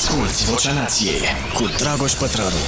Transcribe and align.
Asculți 0.00 0.50
Vocea 0.50 0.72
Nației 0.72 1.20
cu 1.54 1.64
Dragoș 1.78 2.12
Pătrălu. 2.12 2.62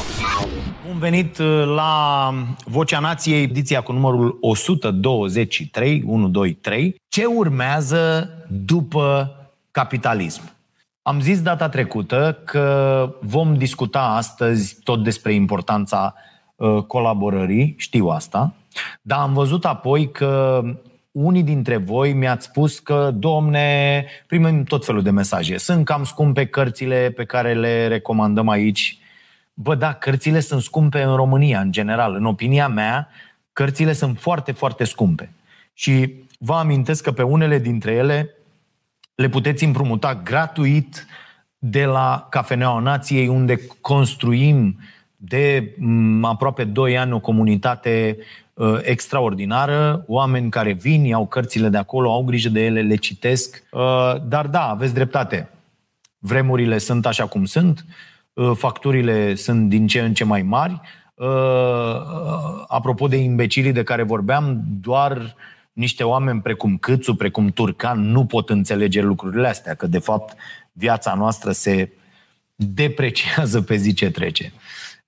Bun 0.87 0.99
venit 0.99 1.39
uh, 1.39 1.65
la 1.75 2.35
Vocea 2.65 2.99
Nației, 2.99 3.43
ediția 3.43 3.81
cu 3.81 3.93
numărul 3.93 4.39
123, 4.41 6.03
123. 6.07 7.01
Ce 7.09 7.25
urmează 7.25 8.29
după 8.49 9.37
capitalism? 9.71 10.43
Am 11.03 11.21
zis 11.21 11.43
data 11.43 11.69
trecută 11.69 12.39
că 12.45 13.09
vom 13.21 13.55
discuta 13.55 14.01
astăzi 14.01 14.77
tot 14.85 15.03
despre 15.03 15.33
importanța 15.33 16.15
uh, 16.57 16.83
colaborării, 16.83 17.75
știu 17.79 18.07
asta, 18.07 18.53
dar 19.03 19.19
am 19.19 19.33
văzut 19.33 19.65
apoi 19.65 20.11
că 20.11 20.63
unii 21.13 21.43
dintre 21.43 21.77
voi 21.77 22.13
mi-ați 22.13 22.47
spus 22.47 22.79
că, 22.79 23.11
domne, 23.15 24.07
primim 24.27 24.65
tot 24.65 24.85
felul 24.85 25.03
de 25.03 25.11
mesaje. 25.11 25.57
Sunt 25.57 25.85
cam 25.85 26.05
scumpe 26.05 26.47
cărțile 26.47 27.11
pe 27.11 27.25
care 27.25 27.55
le 27.55 27.87
recomandăm 27.87 28.49
aici. 28.49 28.99
Bă, 29.55 29.75
da, 29.75 29.93
cărțile 29.93 30.41
sunt 30.41 30.63
scumpe 30.63 31.03
în 31.03 31.17
România, 31.17 31.61
în 31.61 31.73
general. 31.73 32.15
În 32.15 32.25
opinia 32.25 32.69
mea, 32.69 33.09
cărțile 33.53 33.93
sunt 33.93 34.19
foarte, 34.19 34.53
foarte 34.53 34.85
scumpe. 34.85 35.33
Și 35.73 36.15
vă 36.39 36.55
amintesc 36.55 37.03
că 37.03 37.13
pe 37.13 37.23
unele 37.23 37.59
dintre 37.59 37.93
ele 37.93 38.35
le 39.15 39.29
puteți 39.29 39.65
împrumuta 39.65 40.15
gratuit 40.15 41.07
de 41.59 41.85
la 41.85 42.27
Cafeneaua 42.31 42.81
Nației, 42.81 43.29
unde 43.29 43.61
construim 43.81 44.79
de 45.17 45.75
aproape 46.23 46.65
2 46.65 46.99
ani 46.99 47.13
o 47.13 47.21
comunitate 47.21 48.17
uh, 48.55 48.79
extraordinară, 48.83 50.05
oameni 50.07 50.51
care 50.51 50.73
vin, 50.73 51.05
iau 51.05 51.27
cărțile 51.27 51.69
de 51.69 51.77
acolo, 51.77 52.13
au 52.13 52.25
grijă 52.25 52.49
de 52.49 52.65
ele, 52.65 52.83
le 52.83 52.97
citesc. 52.97 53.63
Uh, 53.71 54.15
dar 54.29 54.47
da, 54.47 54.69
aveți 54.69 54.95
dreptate. 54.95 55.49
Vremurile 56.19 56.79
sunt 56.79 57.07
așa 57.07 57.27
cum 57.27 57.45
sunt, 57.45 57.85
uh, 58.33 58.51
facturile 58.55 59.35
sunt 59.35 59.69
din 59.69 59.87
ce 59.87 60.01
în 60.01 60.15
ce 60.15 60.25
mai 60.25 60.43
mari. 60.43 60.81
Uh, 61.15 61.29
uh, 61.29 62.65
apropo 62.67 63.09
de 63.09 63.17
imbecilii 63.17 63.73
de 63.73 63.83
care 63.83 64.03
vorbeam, 64.03 64.63
doar 64.81 65.35
niște 65.73 66.05
oameni 66.05 66.41
precum 66.41 66.77
Câțu, 66.77 67.15
precum 67.15 67.49
Turcan, 67.49 68.11
nu 68.11 68.25
pot 68.25 68.51
înțelege 68.51 69.01
lucrurile 69.01 69.49
astea, 69.49 69.75
că 69.75 69.87
de 69.87 69.99
fapt 69.99 70.37
viața 70.73 71.15
noastră 71.15 71.53
se 71.53 71.93
depreciază 72.55 73.63
pe 73.63 73.77
zi 73.77 73.93
ce 73.93 74.11
trece. 74.11 74.53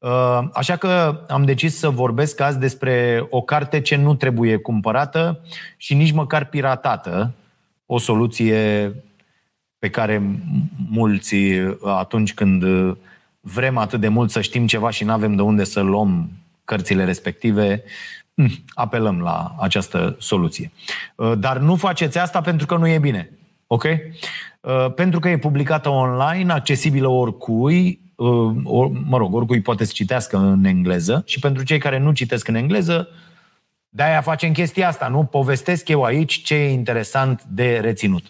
Uh, 0.05 0.48
așa 0.52 0.77
că 0.77 1.20
am 1.28 1.44
decis 1.44 1.78
să 1.78 1.88
vorbesc 1.88 2.41
azi 2.41 2.58
despre 2.58 3.27
o 3.30 3.42
carte 3.42 3.80
ce 3.80 3.97
nu 3.97 4.14
trebuie 4.14 4.56
cumpărată 4.56 5.41
și 5.77 5.94
nici 5.94 6.12
măcar 6.12 6.44
piratată, 6.44 7.34
o 7.86 7.98
soluție 7.98 8.92
pe 9.78 9.91
care 9.91 10.22
mulți, 10.91 11.36
atunci 11.84 12.34
când 12.34 12.64
vrem 13.41 13.77
atât 13.77 14.00
de 14.00 14.08
mult 14.08 14.30
să 14.30 14.41
știm 14.41 14.66
ceva 14.66 14.91
și 14.91 15.05
nu 15.05 15.12
avem 15.12 15.36
de 15.36 15.42
unde 15.42 15.64
să 15.64 15.80
luăm 15.80 16.30
cărțile 16.64 17.05
respective, 17.05 17.83
hm, 18.34 18.64
apelăm 18.74 19.20
la 19.20 19.55
această 19.58 20.16
soluție. 20.18 20.72
Uh, 21.14 21.33
dar 21.39 21.58
nu 21.58 21.77
faceți 21.77 22.18
asta 22.18 22.41
pentru 22.41 22.66
că 22.66 22.77
nu 22.77 22.89
e 22.89 22.98
bine. 22.98 23.30
Ok? 23.66 23.84
Uh, 23.84 24.92
pentru 24.94 25.20
că 25.20 25.28
e 25.28 25.39
publicată 25.39 25.89
online, 25.89 26.52
accesibilă 26.52 27.08
oricui, 27.08 28.00
Uh, 28.17 28.55
mă 29.05 29.17
rog, 29.17 29.34
oricui 29.34 29.61
poate 29.61 29.84
să 29.84 29.93
citească 29.95 30.37
în 30.37 30.65
engleză 30.65 31.23
și 31.27 31.39
pentru 31.39 31.62
cei 31.62 31.79
care 31.79 31.98
nu 31.98 32.12
citesc 32.12 32.48
în 32.48 32.55
engleză, 32.55 33.09
de-aia 33.89 34.20
facem 34.20 34.53
chestia 34.53 34.89
asta, 34.89 35.09
nu? 35.09 35.25
Povestesc 35.25 35.89
eu 35.89 36.03
aici 36.03 36.42
ce 36.42 36.55
e 36.55 36.73
interesant 36.73 37.42
de 37.45 37.79
reținut. 37.79 38.25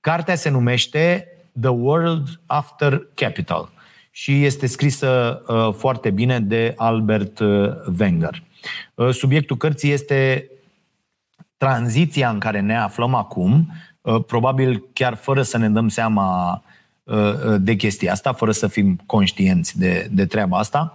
Cartea 0.00 0.34
se 0.34 0.50
numește 0.50 1.28
The 1.60 1.68
World 1.68 2.40
After 2.46 3.06
Capital 3.14 3.70
și 4.10 4.44
este 4.44 4.66
scrisă 4.66 5.42
uh, 5.48 5.74
foarte 5.78 6.10
bine 6.10 6.40
de 6.40 6.74
Albert 6.76 7.38
uh, 7.38 7.68
Wenger. 7.98 8.42
Uh, 8.94 9.10
subiectul 9.10 9.56
cărții 9.56 9.92
este 9.92 10.50
tranziția 11.56 12.28
în 12.28 12.38
care 12.38 12.60
ne 12.60 12.76
aflăm 12.76 13.14
acum, 13.14 13.72
uh, 14.00 14.24
probabil 14.26 14.88
chiar 14.92 15.14
fără 15.14 15.42
să 15.42 15.58
ne 15.58 15.68
dăm 15.68 15.88
seama 15.88 16.60
Uh, 16.60 16.65
de 17.58 17.74
chestia 17.74 18.12
asta, 18.12 18.32
fără 18.32 18.52
să 18.52 18.66
fim 18.66 19.00
conștienți 19.06 19.78
de, 19.78 20.08
de 20.10 20.26
treaba 20.26 20.58
asta. 20.58 20.94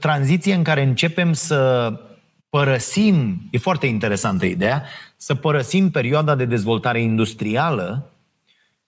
Tranziție 0.00 0.54
în 0.54 0.62
care 0.62 0.82
începem 0.82 1.32
să 1.32 1.92
părăsim, 2.48 3.42
e 3.50 3.58
foarte 3.58 3.86
interesantă 3.86 4.46
ideea, 4.46 4.84
să 5.16 5.34
părăsim 5.34 5.90
perioada 5.90 6.34
de 6.34 6.44
dezvoltare 6.44 7.00
industrială 7.00 8.10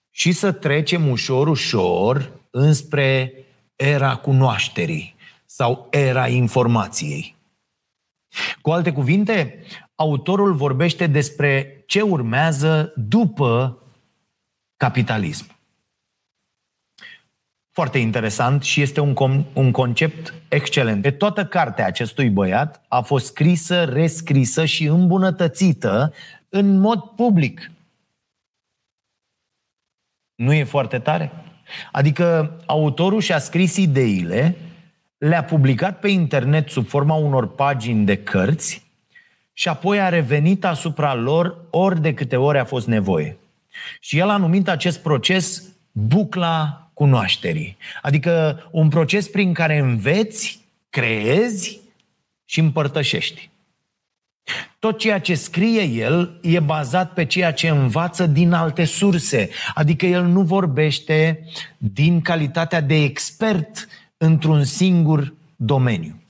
și 0.09 0.31
să 0.31 0.51
trecem 0.51 1.07
ușor, 1.09 1.47
ușor 1.47 2.31
înspre 2.49 3.33
era 3.75 4.15
cunoașterii 4.15 5.15
sau 5.45 5.87
era 5.91 6.27
informației. 6.27 7.35
Cu 8.61 8.71
alte 8.71 8.91
cuvinte, 8.91 9.63
autorul 9.95 10.53
vorbește 10.53 11.07
despre 11.07 11.83
ce 11.85 12.01
urmează 12.01 12.93
după 12.95 13.77
capitalism. 14.77 15.58
Foarte 17.79 17.97
interesant 17.97 18.63
și 18.63 18.81
este 18.81 18.99
un, 18.99 19.13
com- 19.13 19.53
un 19.53 19.71
concept 19.71 20.33
excelent. 20.47 21.01
De 21.01 21.11
toată 21.11 21.45
cartea 21.45 21.85
acestui 21.85 22.29
băiat 22.29 22.81
a 22.87 23.01
fost 23.01 23.25
scrisă, 23.25 23.83
rescrisă 23.83 24.65
și 24.65 24.85
îmbunătățită 24.85 26.13
în 26.49 26.77
mod 26.79 26.99
public. 26.99 27.71
Nu 30.35 30.53
e 30.53 30.63
foarte 30.63 30.99
tare? 30.99 31.31
Adică 31.91 32.57
autorul 32.65 33.21
și-a 33.21 33.39
scris 33.39 33.75
ideile, 33.75 34.55
le-a 35.17 35.43
publicat 35.43 35.99
pe 35.99 36.07
internet 36.07 36.69
sub 36.69 36.87
forma 36.87 37.15
unor 37.15 37.55
pagini 37.55 38.05
de 38.05 38.17
cărți 38.17 38.91
și 39.53 39.67
apoi 39.67 40.01
a 40.01 40.09
revenit 40.09 40.65
asupra 40.65 41.13
lor 41.13 41.65
ori 41.69 42.01
de 42.01 42.13
câte 42.13 42.35
ori 42.35 42.59
a 42.59 42.65
fost 42.65 42.87
nevoie. 42.87 43.37
Și 43.99 44.17
el 44.17 44.29
a 44.29 44.37
numit 44.37 44.69
acest 44.69 44.99
proces 44.99 45.63
bucla 45.91 46.88
cunoașterii. 46.99 47.77
Adică 48.01 48.63
un 48.71 48.89
proces 48.89 49.27
prin 49.27 49.53
care 49.53 49.77
înveți, 49.77 50.59
creezi 50.89 51.79
și 52.45 52.59
împărtășești. 52.59 53.49
Tot 54.79 54.97
ceea 54.97 55.19
ce 55.19 55.35
scrie 55.35 55.81
el 55.81 56.39
e 56.41 56.59
bazat 56.59 57.13
pe 57.13 57.25
ceea 57.25 57.53
ce 57.53 57.69
învață 57.69 58.25
din 58.25 58.51
alte 58.51 58.83
surse. 58.83 59.49
Adică 59.73 60.05
el 60.05 60.23
nu 60.23 60.41
vorbește 60.41 61.39
din 61.77 62.21
calitatea 62.21 62.81
de 62.81 62.95
expert 62.95 63.87
într-un 64.17 64.63
singur 64.63 65.33
domeniu. 65.55 66.21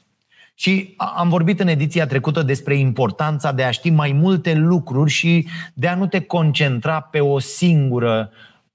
Și 0.54 0.94
am 0.98 1.30
vorbit 1.30 1.60
în 1.60 1.68
ediția 1.68 2.08
trecută 2.08 2.42
despre 2.42 2.78
importanța 2.78 3.52
de 3.52 3.64
a 3.64 3.72
ști 3.72 3.90
mai 3.90 4.12
multe 4.12 4.54
lucruri 4.54 5.12
și 5.12 5.48
de 5.74 5.88
a 5.88 5.96
nu 5.96 6.08
te 6.08 6.20
concentra 6.22 7.00
pe 7.00 7.20
o 7.20 7.40
singură 7.40 8.32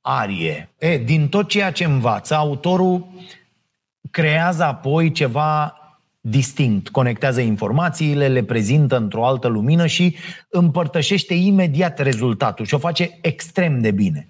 arie. 0.07 0.71
E, 0.79 0.99
din 0.99 1.29
tot 1.29 1.49
ceea 1.49 1.73
ce 1.73 1.85
învață, 1.85 2.35
autorul 2.35 3.07
creează 4.11 4.63
apoi 4.63 5.13
ceva 5.13 5.79
distinct, 6.21 6.89
conectează 6.89 7.41
informațiile, 7.41 8.29
le 8.29 8.43
prezintă 8.43 8.97
într-o 8.97 9.27
altă 9.27 9.49
lumină 9.49 9.87
și 9.87 10.17
împărtășește 10.49 11.35
imediat 11.35 11.99
rezultatul 11.99 12.65
și 12.65 12.75
o 12.75 12.79
face 12.79 13.19
extrem 13.21 13.81
de 13.81 13.91
bine. 13.91 14.29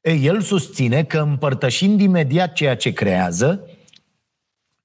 El 0.00 0.40
susține 0.40 1.04
că 1.04 1.18
împărtășind 1.18 2.00
imediat 2.00 2.52
ceea 2.52 2.76
ce 2.76 2.92
creează, 2.92 3.68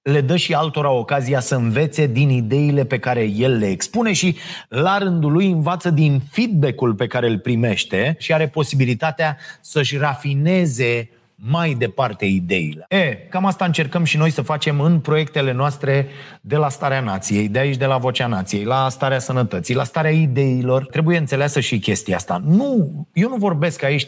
le 0.01 0.21
dă 0.21 0.35
și 0.35 0.53
altora 0.53 0.91
ocazia 0.91 1.39
să 1.39 1.55
învețe 1.55 2.07
din 2.07 2.29
ideile 2.29 2.85
pe 2.85 2.99
care 2.99 3.23
el 3.23 3.57
le 3.57 3.67
expune 3.67 4.13
și 4.13 4.37
la 4.69 4.97
rândul 4.97 5.31
lui 5.31 5.51
învață 5.51 5.89
din 5.89 6.21
feedback-ul 6.31 6.93
pe 6.93 7.07
care 7.07 7.27
îl 7.27 7.39
primește 7.39 8.15
și 8.19 8.33
are 8.33 8.47
posibilitatea 8.47 9.37
să-și 9.61 9.97
rafineze 9.97 11.09
mai 11.35 11.73
departe 11.73 12.25
ideile. 12.25 12.85
E, 12.89 13.15
cam 13.29 13.45
asta 13.45 13.65
încercăm 13.65 14.03
și 14.03 14.17
noi 14.17 14.29
să 14.29 14.41
facem 14.41 14.79
în 14.79 14.99
proiectele 14.99 15.51
noastre 15.51 16.07
de 16.41 16.55
la 16.55 16.69
Starea 16.69 17.01
Nației, 17.01 17.47
de 17.47 17.59
aici 17.59 17.77
de 17.77 17.85
la 17.85 17.97
Vocea 17.97 18.27
Nației, 18.27 18.63
la 18.63 18.89
Starea 18.89 19.19
Sănătății, 19.19 19.75
la 19.75 19.83
Starea 19.83 20.11
Ideilor. 20.11 20.85
Trebuie 20.85 21.17
înțeleasă 21.17 21.59
și 21.59 21.79
chestia 21.79 22.15
asta. 22.15 22.41
Nu, 22.45 22.91
eu 23.13 23.29
nu 23.29 23.35
vorbesc 23.35 23.83
aici, 23.83 24.07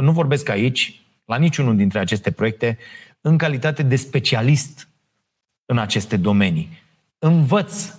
nu 0.00 0.12
vorbesc 0.12 0.48
aici, 0.48 1.02
la 1.24 1.36
niciunul 1.36 1.76
dintre 1.76 1.98
aceste 1.98 2.30
proiecte, 2.30 2.78
în 3.20 3.36
calitate 3.36 3.82
de 3.82 3.96
specialist 3.96 4.88
în 5.72 5.78
aceste 5.78 6.16
domenii. 6.16 6.68
Învăț 7.18 7.94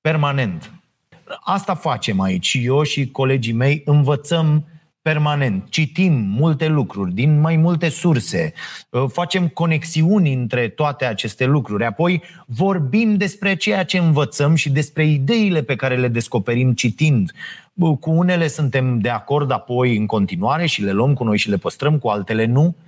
permanent. 0.00 0.72
Asta 1.40 1.74
facem 1.74 2.20
aici 2.20 2.46
și 2.46 2.64
eu 2.64 2.82
și 2.82 3.10
colegii 3.10 3.52
mei 3.52 3.82
învățăm 3.84 4.66
permanent, 5.02 5.64
citim 5.68 6.12
multe 6.12 6.68
lucruri 6.68 7.12
din 7.14 7.40
mai 7.40 7.56
multe 7.56 7.88
surse, 7.88 8.52
uh, 8.90 9.04
facem 9.12 9.48
conexiuni 9.48 10.32
între 10.32 10.68
toate 10.68 11.04
aceste 11.04 11.44
lucruri, 11.44 11.84
apoi 11.84 12.22
vorbim 12.46 13.16
despre 13.16 13.56
ceea 13.56 13.84
ce 13.84 13.98
învățăm 13.98 14.54
și 14.54 14.70
despre 14.70 15.06
ideile 15.06 15.62
pe 15.62 15.76
care 15.76 15.96
le 15.96 16.08
descoperim 16.08 16.72
citind. 16.72 17.32
Cu 18.00 18.10
unele 18.10 18.48
suntem 18.48 18.98
de 19.00 19.08
acord 19.08 19.50
apoi 19.50 19.96
în 19.96 20.06
continuare 20.06 20.66
și 20.66 20.82
le 20.82 20.92
luăm 20.92 21.14
cu 21.14 21.24
noi 21.24 21.38
și 21.38 21.50
le 21.50 21.56
păstrăm, 21.56 21.98
cu 21.98 22.08
altele 22.08 22.44
nu. 22.44 22.64
Uh, 22.64 22.72
uh, 22.74 22.87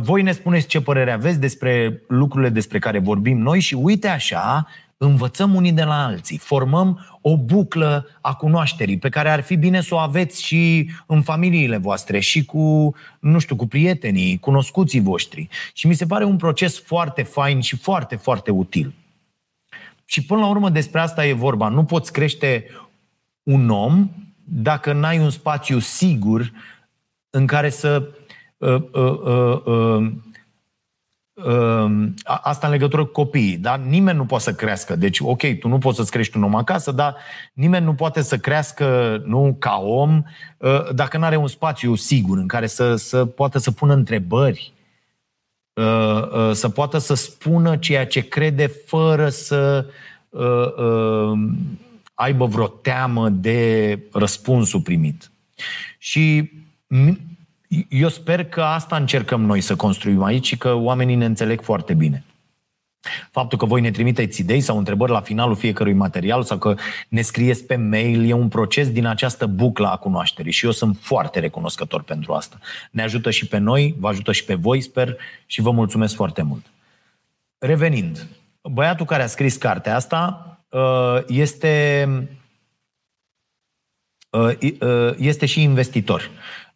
voi 0.00 0.22
ne 0.22 0.32
spuneți 0.32 0.66
ce 0.66 0.80
părere 0.80 1.12
aveți 1.12 1.40
despre 1.40 2.02
lucrurile 2.08 2.50
despre 2.50 2.78
care 2.78 2.98
vorbim 2.98 3.38
noi 3.38 3.60
și 3.60 3.74
uite 3.74 4.08
așa, 4.08 4.66
învățăm 4.96 5.54
unii 5.54 5.72
de 5.72 5.82
la 5.82 6.04
alții, 6.04 6.38
formăm 6.38 7.18
o 7.20 7.36
buclă 7.36 8.06
a 8.20 8.34
cunoașterii 8.34 8.98
pe 8.98 9.08
care 9.08 9.30
ar 9.30 9.40
fi 9.40 9.56
bine 9.56 9.80
să 9.80 9.94
o 9.94 9.98
aveți 9.98 10.42
și 10.42 10.90
în 11.06 11.22
familiile 11.22 11.76
voastre 11.76 12.18
și 12.18 12.44
cu, 12.44 12.94
nu 13.20 13.38
știu, 13.38 13.56
cu 13.56 13.66
prietenii, 13.66 14.38
cunoscuții 14.38 15.00
voștri. 15.00 15.48
Și 15.72 15.86
mi 15.86 15.94
se 15.94 16.06
pare 16.06 16.24
un 16.24 16.36
proces 16.36 16.80
foarte 16.80 17.22
fain 17.22 17.60
și 17.60 17.76
foarte, 17.76 18.16
foarte 18.16 18.50
util. 18.50 18.94
Și 20.04 20.24
până 20.24 20.40
la 20.40 20.48
urmă 20.48 20.70
despre 20.70 21.00
asta 21.00 21.26
e 21.26 21.32
vorba. 21.32 21.68
Nu 21.68 21.84
poți 21.84 22.12
crește 22.12 22.64
un 23.42 23.70
om 23.70 24.10
dacă 24.44 24.92
n-ai 24.92 25.18
un 25.18 25.30
spațiu 25.30 25.78
sigur 25.78 26.52
în 27.30 27.46
care 27.46 27.70
să 27.70 28.02
uh, 28.02 28.06
uh, 28.06 28.12
uh, 28.12 28.16
uh, 28.16 28.17
asta 32.24 32.66
în 32.66 32.72
legătură 32.72 33.04
cu 33.04 33.12
copiii, 33.12 33.56
da? 33.56 33.76
Nimeni 33.76 34.16
nu 34.16 34.24
poate 34.24 34.44
să 34.44 34.54
crească. 34.54 34.96
Deci, 34.96 35.20
ok, 35.20 35.58
tu 35.58 35.68
nu 35.68 35.78
poți 35.78 35.96
să-ți 35.96 36.10
crești 36.10 36.36
un 36.36 36.42
om 36.42 36.54
acasă, 36.54 36.92
dar 36.92 37.16
nimeni 37.52 37.84
nu 37.84 37.94
poate 37.94 38.22
să 38.22 38.38
crească 38.38 39.22
nu 39.26 39.56
ca 39.58 39.76
om 39.80 40.22
uh, 40.58 40.94
dacă 40.94 41.18
nu 41.18 41.24
are 41.24 41.36
un 41.36 41.46
spațiu 41.46 41.94
sigur 41.94 42.38
în 42.38 42.46
care 42.46 42.66
să, 42.66 42.96
să 42.96 43.24
poată 43.24 43.58
să 43.58 43.70
pună 43.70 43.92
întrebări, 43.94 44.72
uh, 45.72 46.22
uh, 46.32 46.50
să 46.52 46.68
poată 46.68 46.98
să 46.98 47.14
spună 47.14 47.76
ceea 47.76 48.06
ce 48.06 48.28
crede 48.28 48.66
fără 48.66 49.28
să 49.28 49.86
aibă 52.14 52.46
vreo 52.46 52.66
teamă 52.66 53.28
de 53.28 53.98
răspunsul 54.12 54.80
primit. 54.80 55.30
Și 55.98 56.50
eu 57.88 58.08
sper 58.08 58.44
că 58.44 58.62
asta 58.62 58.96
încercăm 58.96 59.40
noi 59.40 59.60
să 59.60 59.76
construim 59.76 60.22
aici 60.22 60.46
și 60.46 60.56
că 60.56 60.74
oamenii 60.74 61.14
ne 61.14 61.24
înțeleg 61.24 61.62
foarte 61.62 61.94
bine. 61.94 62.24
Faptul 63.30 63.58
că 63.58 63.66
voi 63.66 63.80
ne 63.80 63.90
trimiteți 63.90 64.40
idei 64.40 64.60
sau 64.60 64.78
întrebări 64.78 65.12
la 65.12 65.20
finalul 65.20 65.56
fiecărui 65.56 65.92
material 65.92 66.42
sau 66.42 66.58
că 66.58 66.74
ne 67.08 67.20
scrieți 67.20 67.64
pe 67.64 67.76
mail 67.76 68.28
e 68.28 68.32
un 68.32 68.48
proces 68.48 68.90
din 68.90 69.06
această 69.06 69.46
buclă 69.46 69.88
a 69.88 69.96
cunoașterii 69.96 70.52
și 70.52 70.64
eu 70.64 70.70
sunt 70.70 70.98
foarte 71.00 71.40
recunoscător 71.40 72.02
pentru 72.02 72.32
asta. 72.32 72.58
Ne 72.90 73.02
ajută 73.02 73.30
și 73.30 73.46
pe 73.46 73.58
noi, 73.58 73.94
vă 73.98 74.08
ajută 74.08 74.32
și 74.32 74.44
pe 74.44 74.54
voi, 74.54 74.80
sper, 74.80 75.16
și 75.46 75.60
vă 75.60 75.70
mulțumesc 75.70 76.14
foarte 76.14 76.42
mult. 76.42 76.66
Revenind, 77.58 78.26
băiatul 78.62 79.06
care 79.06 79.22
a 79.22 79.26
scris 79.26 79.56
cartea 79.56 79.94
asta 79.94 80.42
uh, 80.68 81.18
este, 81.26 82.04
uh, 82.08 82.18
uh, 82.18 82.26
este 85.18 85.46
și 85.46 85.62
investitor 85.62 86.30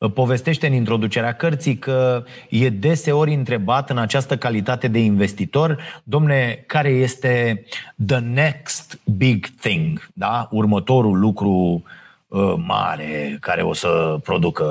povestește 0.08 0.66
în 0.66 0.72
introducerea 0.72 1.32
cărții 1.32 1.78
că 1.78 2.24
e 2.48 2.68
deseori 2.68 3.34
întrebat 3.34 3.90
în 3.90 3.98
această 3.98 4.36
calitate 4.36 4.88
de 4.88 4.98
investitor, 4.98 5.78
domne, 6.04 6.64
care 6.66 6.88
este 6.88 7.64
the 8.06 8.18
next 8.18 9.00
big 9.16 9.46
thing, 9.60 10.08
da? 10.12 10.48
următorul 10.50 11.18
lucru 11.18 11.82
uh, 12.28 12.54
mare 12.56 13.36
care 13.40 13.62
o 13.62 13.72
să 13.72 14.18
producă 14.22 14.68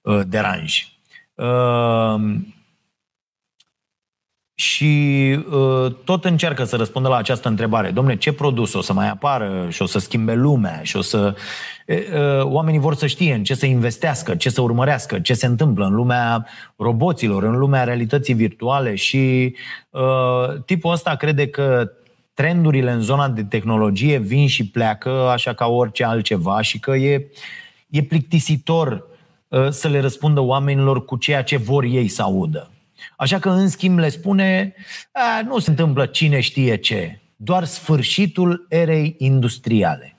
uh, 0.00 0.20
deranj. 0.26 0.92
Uh, 1.34 2.20
și 4.60 5.36
uh, 5.50 5.92
tot 6.04 6.24
încearcă 6.24 6.64
să 6.64 6.76
răspundă 6.76 7.08
la 7.08 7.16
această 7.16 7.48
întrebare. 7.48 7.90
Domne, 7.90 8.16
ce 8.16 8.32
produs 8.32 8.74
o 8.74 8.80
să 8.80 8.92
mai 8.92 9.08
apară 9.08 9.66
și 9.68 9.82
o 9.82 9.86
să 9.86 9.98
schimbe 9.98 10.34
lumea 10.34 10.80
și 10.82 10.96
o 10.96 11.00
să... 11.00 11.34
Uh, 11.86 12.42
oamenii 12.42 12.80
vor 12.80 12.94
să 12.94 13.06
știe 13.06 13.34
în 13.34 13.44
ce 13.44 13.54
să 13.54 13.66
investească, 13.66 14.34
ce 14.34 14.50
să 14.50 14.60
urmărească, 14.60 15.18
ce 15.18 15.34
se 15.34 15.46
întâmplă 15.46 15.84
în 15.84 15.94
lumea 15.94 16.46
roboților, 16.76 17.42
în 17.42 17.58
lumea 17.58 17.84
realității 17.84 18.34
virtuale 18.34 18.94
și 18.94 19.54
uh, 19.90 20.62
tipul 20.66 20.92
ăsta 20.92 21.14
crede 21.16 21.48
că 21.48 21.90
trendurile 22.34 22.90
în 22.90 23.00
zona 23.00 23.28
de 23.28 23.42
tehnologie 23.42 24.18
vin 24.18 24.46
și 24.46 24.70
pleacă 24.70 25.10
așa 25.10 25.52
ca 25.52 25.66
orice 25.66 26.04
altceva 26.04 26.60
și 26.60 26.78
că 26.78 26.96
e, 26.96 27.26
e 27.88 28.02
plictisitor 28.02 29.06
uh, 29.48 29.68
să 29.68 29.88
le 29.88 30.00
răspundă 30.00 30.40
oamenilor 30.40 31.04
cu 31.04 31.16
ceea 31.16 31.42
ce 31.42 31.56
vor 31.56 31.84
ei 31.84 32.08
să 32.08 32.22
audă. 32.22 32.70
Așa 33.20 33.38
că, 33.38 33.50
în 33.50 33.68
schimb, 33.68 33.98
le 33.98 34.08
spune, 34.08 34.74
a, 35.12 35.42
nu 35.42 35.58
se 35.58 35.70
întâmplă 35.70 36.06
cine 36.06 36.40
știe 36.40 36.76
ce, 36.76 37.20
doar 37.36 37.64
sfârșitul 37.64 38.66
erei 38.68 39.14
industriale. 39.18 40.16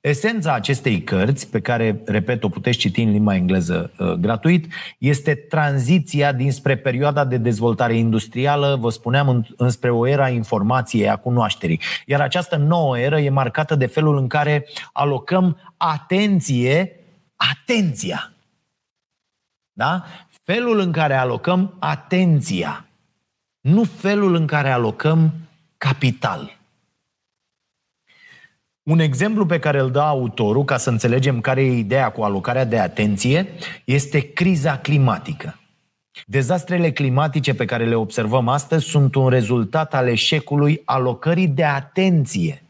Esența 0.00 0.52
acestei 0.52 1.02
cărți, 1.02 1.50
pe 1.50 1.60
care, 1.60 2.02
repet, 2.04 2.44
o 2.44 2.48
puteți 2.48 2.78
citi 2.78 3.02
în 3.02 3.10
limba 3.10 3.34
engleză 3.34 3.92
uh, 3.98 4.12
gratuit, 4.12 4.72
este 4.98 5.34
tranziția 5.34 6.32
dinspre 6.32 6.76
perioada 6.76 7.24
de 7.24 7.36
dezvoltare 7.36 7.96
industrială, 7.96 8.76
vă 8.80 8.90
spuneam, 8.90 9.28
în, 9.28 9.44
înspre 9.56 9.90
o 9.90 10.06
era 10.06 10.28
informației, 10.28 11.08
a 11.08 11.16
cunoașterii. 11.16 11.80
Iar 12.06 12.20
această 12.20 12.56
nouă 12.56 12.98
eră 12.98 13.20
e 13.20 13.30
marcată 13.30 13.74
de 13.74 13.86
felul 13.86 14.18
în 14.18 14.26
care 14.26 14.66
alocăm 14.92 15.74
atenție, 15.76 16.92
atenția. 17.36 18.32
Da? 19.72 20.04
Felul 20.52 20.78
în 20.78 20.92
care 20.92 21.14
alocăm 21.14 21.74
atenția, 21.78 22.86
nu 23.60 23.84
felul 23.84 24.34
în 24.34 24.46
care 24.46 24.70
alocăm 24.70 25.32
capital. 25.78 26.58
Un 28.82 28.98
exemplu 28.98 29.46
pe 29.46 29.58
care 29.58 29.78
îl 29.78 29.90
dă 29.90 30.00
autorul, 30.00 30.64
ca 30.64 30.76
să 30.76 30.90
înțelegem 30.90 31.40
care 31.40 31.62
e 31.62 31.78
ideea 31.78 32.10
cu 32.10 32.22
alocarea 32.22 32.64
de 32.64 32.78
atenție, 32.78 33.48
este 33.84 34.32
criza 34.32 34.78
climatică. 34.78 35.60
Dezastrele 36.26 36.92
climatice 36.92 37.54
pe 37.54 37.64
care 37.64 37.86
le 37.86 37.94
observăm 37.94 38.48
astăzi 38.48 38.84
sunt 38.84 39.14
un 39.14 39.28
rezultat 39.28 39.94
al 39.94 40.08
eșecului 40.08 40.82
alocării 40.84 41.48
de 41.48 41.64
atenție. 41.64 42.62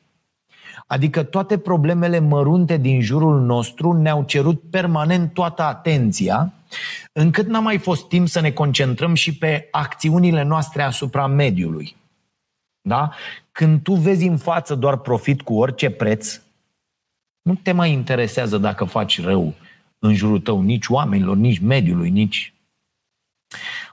Adică 0.89 1.23
toate 1.23 1.59
problemele 1.59 2.19
mărunte 2.19 2.77
din 2.77 3.01
jurul 3.01 3.41
nostru 3.41 3.93
ne-au 3.93 4.23
cerut 4.23 4.63
permanent 4.71 5.33
toată 5.33 5.63
atenția 5.63 6.53
încât 7.13 7.47
n-a 7.47 7.61
mai 7.61 7.79
fost 7.79 8.09
timp 8.09 8.29
să 8.29 8.41
ne 8.41 8.51
concentrăm 8.51 9.15
și 9.15 9.37
pe 9.37 9.69
acțiunile 9.71 10.43
noastre 10.43 10.83
asupra 10.83 11.27
mediului. 11.27 11.97
Da? 12.81 13.11
Când 13.53 13.83
tu 13.83 13.95
vezi 13.95 14.27
în 14.27 14.37
față 14.37 14.75
doar 14.75 14.97
profit 14.97 15.43
cu 15.43 15.55
orice 15.55 15.91
preț, 15.91 16.41
nu 17.43 17.55
te 17.55 17.73
mai 17.73 17.93
interesează 17.93 18.59
dacă 18.59 18.85
faci 18.85 19.23
rău 19.23 19.55
în 19.99 20.15
jurul 20.15 20.41
tău, 20.41 20.61
nici 20.61 20.89
oamenilor, 20.89 21.37
nici 21.37 21.59
mediului, 21.59 22.11
nici... 22.11 22.53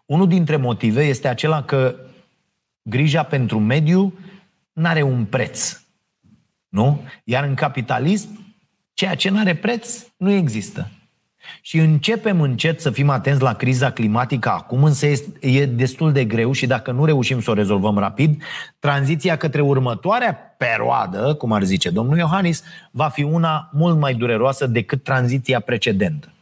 Unul 0.06 0.27
dintre 0.27 0.56
motive 0.56 1.04
este 1.04 1.28
acela 1.28 1.64
că 1.64 1.95
grija 2.81 3.23
pentru 3.23 3.59
mediu 3.59 4.14
nu 4.73 4.87
are 4.87 5.02
un 5.02 5.25
preț. 5.25 5.84
Nu? 6.75 7.01
Iar 7.23 7.44
în 7.44 7.53
capitalism, 7.53 8.55
ceea 8.94 9.15
ce 9.15 9.29
nu 9.29 9.39
are 9.39 9.55
preț 9.55 10.05
nu 10.17 10.31
există. 10.31 10.89
Și 11.61 11.77
începem 11.77 12.41
încet 12.41 12.81
să 12.81 12.89
fim 12.89 13.09
atenți 13.09 13.41
la 13.41 13.53
criza 13.53 13.91
climatică 13.91 14.49
acum, 14.49 14.83
însă 14.83 15.05
e 15.39 15.65
destul 15.65 16.11
de 16.11 16.25
greu 16.25 16.51
și 16.51 16.67
dacă 16.67 16.91
nu 16.91 17.05
reușim 17.05 17.41
să 17.41 17.51
o 17.51 17.53
rezolvăm 17.53 17.97
rapid, 17.97 18.44
tranziția 18.79 19.37
către 19.37 19.61
următoarea 19.61 20.35
perioadă, 20.57 21.33
cum 21.33 21.51
ar 21.51 21.63
zice 21.63 21.89
domnul 21.89 22.17
Iohannis, 22.17 22.63
va 22.91 23.09
fi 23.09 23.23
una 23.23 23.69
mult 23.73 23.99
mai 23.99 24.13
dureroasă 24.13 24.67
decât 24.67 25.03
tranziția 25.03 25.59
precedentă. 25.59 26.34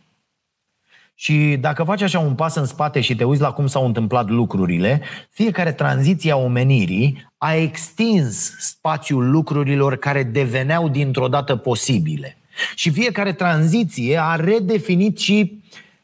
Și 1.24 1.58
dacă 1.60 1.84
faci 1.84 2.02
așa 2.02 2.20
un 2.20 2.36
pas 2.36 2.56
în 2.56 2.66
spate 2.66 3.02
și 3.02 3.16
te 3.16 3.24
uiți 3.24 3.42
la 3.42 3.52
cum 3.52 3.68
s-au 3.68 3.86
întâmplat 3.86 4.30
lucrurile, 4.30 5.02
fiecare 5.30 5.72
tranziție 5.72 6.32
a 6.32 6.36
omenirii 6.36 7.32
a 7.38 7.54
extins 7.54 8.56
spațiul 8.60 9.30
lucrurilor 9.30 9.96
care 9.96 10.24
deveneau 10.24 10.90
dintr-o 10.90 11.28
dată 11.28 11.56
posibile. 11.56 12.38
Și 12.76 12.92
fiecare 12.92 13.34
tranziție 13.34 14.18
a 14.22 14.36
redefinit 14.36 15.20
și 15.20 15.64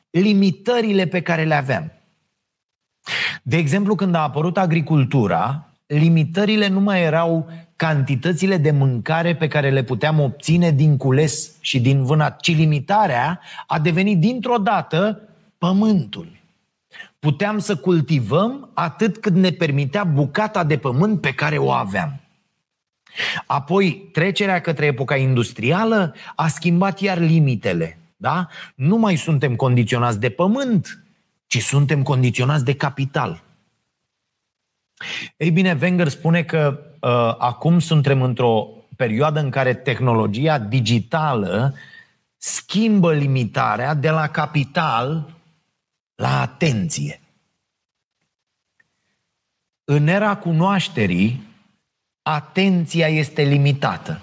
limitările 0.10 1.06
pe 1.06 1.22
care 1.22 1.44
le 1.44 1.56
aveam. 1.56 1.92
De 3.44 3.58
exemplu, 3.58 3.96
când 3.96 4.16
a 4.16 4.22
apărut 4.22 4.58
agricultura, 4.58 5.69
limitările 5.94 6.68
nu 6.68 6.80
mai 6.80 7.02
erau 7.02 7.50
cantitățile 7.76 8.58
de 8.58 8.72
mâncare 8.72 9.36
pe 9.36 9.48
care 9.48 9.70
le 9.70 9.84
puteam 9.84 10.20
obține 10.20 10.72
din 10.72 10.98
cules 10.98 11.52
și 11.60 11.80
din 11.80 12.04
vânat, 12.04 12.40
ci 12.40 12.56
limitarea 12.56 13.40
a 13.68 13.80
devenit 13.80 14.20
dintr-o 14.20 14.58
dată 14.58 15.22
pământul. 15.58 16.28
Puteam 17.20 17.60
să 17.60 17.76
cultivăm 17.76 18.70
atât 18.74 19.18
cât 19.18 19.34
ne 19.34 19.50
permitea 19.50 20.04
bucata 20.04 20.64
de 20.64 20.78
pământ 20.78 21.22
pe 21.22 21.34
care 21.34 21.58
o 21.58 21.72
aveam. 21.72 22.20
Apoi, 23.46 24.10
trecerea 24.12 24.62
către 24.62 24.86
epoca 24.86 25.16
industrială 25.16 26.16
a 26.36 26.48
schimbat 26.48 27.00
iar 27.00 27.18
limitele. 27.18 27.98
Da? 28.18 28.48
Nu 28.76 28.98
mai 28.98 29.16
suntem 29.16 29.56
condiționați 29.56 30.20
de 30.20 30.30
pământ, 30.30 31.04
ci 31.48 31.62
suntem 31.62 32.04
condiționați 32.04 32.66
de 32.66 32.76
capital. 32.76 33.44
Ei 35.38 35.52
bine, 35.52 35.78
Wenger 35.82 36.08
spune 36.08 36.44
că 36.44 36.80
uh, 37.02 37.36
acum 37.38 37.80
suntem 37.80 38.22
într-o 38.22 38.68
perioadă 38.96 39.40
în 39.40 39.50
care 39.50 39.74
tehnologia 39.74 40.60
digitală 40.60 41.76
schimbă 42.38 43.14
limitarea 43.14 43.94
de 43.94 44.10
la 44.10 44.28
capital 44.28 45.36
la 46.16 46.42
atenție. 46.42 47.22
În 49.84 50.08
era 50.08 50.36
cunoașterii, 50.38 51.48
atenția 52.22 53.08
este 53.08 53.42
limitată. 53.42 54.22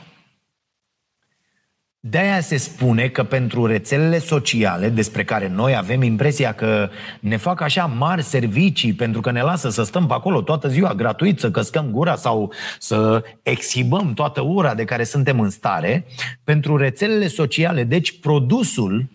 De-aia 2.08 2.40
se 2.40 2.56
spune 2.56 3.08
că 3.08 3.24
pentru 3.24 3.66
rețelele 3.66 4.18
sociale, 4.18 4.88
despre 4.88 5.24
care 5.24 5.48
noi 5.48 5.76
avem 5.76 6.02
impresia 6.02 6.52
că 6.52 6.90
ne 7.20 7.36
fac 7.36 7.60
așa 7.60 7.86
mari 7.86 8.22
servicii 8.22 8.92
pentru 8.92 9.20
că 9.20 9.30
ne 9.30 9.42
lasă 9.42 9.70
să 9.70 9.82
stăm 9.82 10.06
pe 10.06 10.12
acolo 10.12 10.42
toată 10.42 10.68
ziua 10.68 10.94
gratuit, 10.94 11.40
să 11.40 11.50
căscăm 11.50 11.90
gura 11.90 12.14
sau 12.14 12.52
să 12.78 13.24
exhibăm 13.42 14.14
toată 14.14 14.40
ura 14.40 14.74
de 14.74 14.84
care 14.84 15.04
suntem 15.04 15.40
în 15.40 15.50
stare, 15.50 16.06
pentru 16.44 16.76
rețelele 16.76 17.28
sociale, 17.28 17.84
deci 17.84 18.20
produsul, 18.20 19.08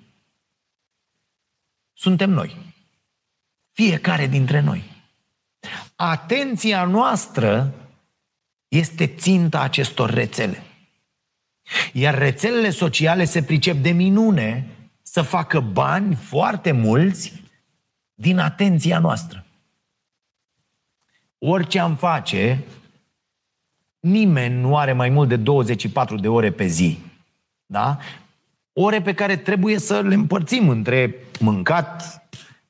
suntem 1.93 2.29
noi. 2.29 2.55
Fiecare 3.71 4.27
dintre 4.27 4.59
noi. 4.59 4.83
Atenția 5.95 6.85
noastră 6.85 7.73
este 8.67 9.07
ținta 9.07 9.61
acestor 9.61 10.09
rețele. 10.09 10.63
Iar 11.93 12.17
rețelele 12.17 12.69
sociale 12.69 13.25
se 13.25 13.43
pricep 13.43 13.75
de 13.75 13.91
minune 13.91 14.67
să 15.01 15.21
facă 15.21 15.59
bani 15.59 16.15
foarte 16.15 16.71
mulți 16.71 17.33
din 18.13 18.37
atenția 18.37 18.99
noastră. 18.99 19.45
Orice 21.37 21.79
am 21.79 21.95
face, 21.95 22.63
nimeni 23.99 24.61
nu 24.61 24.77
are 24.77 24.93
mai 24.93 25.09
mult 25.09 25.29
de 25.29 25.35
24 25.35 26.15
de 26.15 26.27
ore 26.27 26.51
pe 26.51 26.65
zi. 26.65 26.99
Da? 27.65 27.97
Ore 28.73 29.01
pe 29.01 29.13
care 29.13 29.35
trebuie 29.35 29.79
să 29.79 30.01
le 30.01 30.13
împărțim 30.13 30.69
între 30.69 31.15
mâncat, 31.39 32.21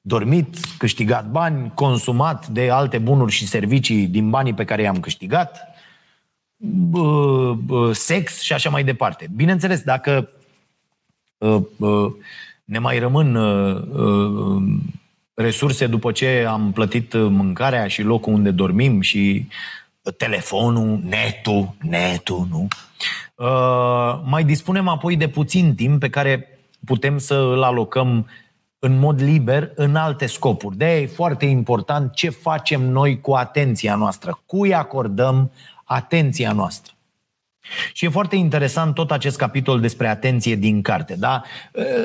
dormit, 0.02 0.56
câștigat 0.78 1.30
bani, 1.30 1.72
consumat 1.74 2.48
de 2.48 2.70
alte 2.70 2.98
bunuri 2.98 3.32
și 3.32 3.48
servicii 3.48 4.08
din 4.08 4.30
banii 4.30 4.54
pe 4.54 4.66
care 4.66 4.82
i-am 4.82 5.00
câștigat, 5.00 5.71
sex 7.92 8.42
și 8.42 8.54
așa 8.54 8.70
mai 8.70 8.84
departe. 8.84 9.30
Bineînțeles, 9.36 9.82
dacă 9.82 10.30
ă, 11.42 11.64
ă, 11.82 12.16
ne 12.64 12.80
mai 12.80 13.00
rămân 13.00 13.36
ă, 13.36 14.62
resurse 15.34 15.88
după 15.88 16.12
ce 16.12 16.46
am 16.48 16.72
plătit 16.72 17.14
mâncarea 17.14 17.88
și 17.88 18.02
locul 18.02 18.34
unde 18.34 18.52
dormim 18.52 19.02
și 19.02 19.48
telefonul, 20.18 21.00
netul, 21.04 21.74
netul, 21.82 22.48
nu? 22.50 22.68
Mai 24.24 24.44
dispunem 24.44 24.88
apoi 24.88 25.16
de 25.16 25.28
puțin 25.28 25.76
timp 25.76 26.00
pe 26.00 26.10
care 26.10 26.60
putem 26.86 27.18
să 27.18 27.36
îl 27.36 27.64
alocăm 27.64 28.28
în 28.80 29.00
mod 29.00 29.22
liber 29.22 29.72
în 29.76 29.96
alte 29.96 30.26
scopuri. 30.26 30.78
de 30.78 31.00
e 31.00 31.06
foarte 31.06 31.46
important 31.46 32.14
ce 32.14 32.30
facem 32.30 32.82
noi 32.82 33.20
cu 33.20 33.32
atenția 33.32 33.96
noastră, 33.96 34.42
cui 34.46 34.74
acordăm 34.74 35.52
atenția 35.92 36.52
noastră. 36.52 36.94
Și 37.94 38.06
e 38.06 38.10
foarte 38.10 38.36
interesant 38.36 38.94
tot 38.94 39.12
acest 39.12 39.38
capitol 39.38 39.80
despre 39.80 40.08
atenție 40.08 40.56
din 40.56 40.82
carte. 40.82 41.16
Da? 41.16 41.44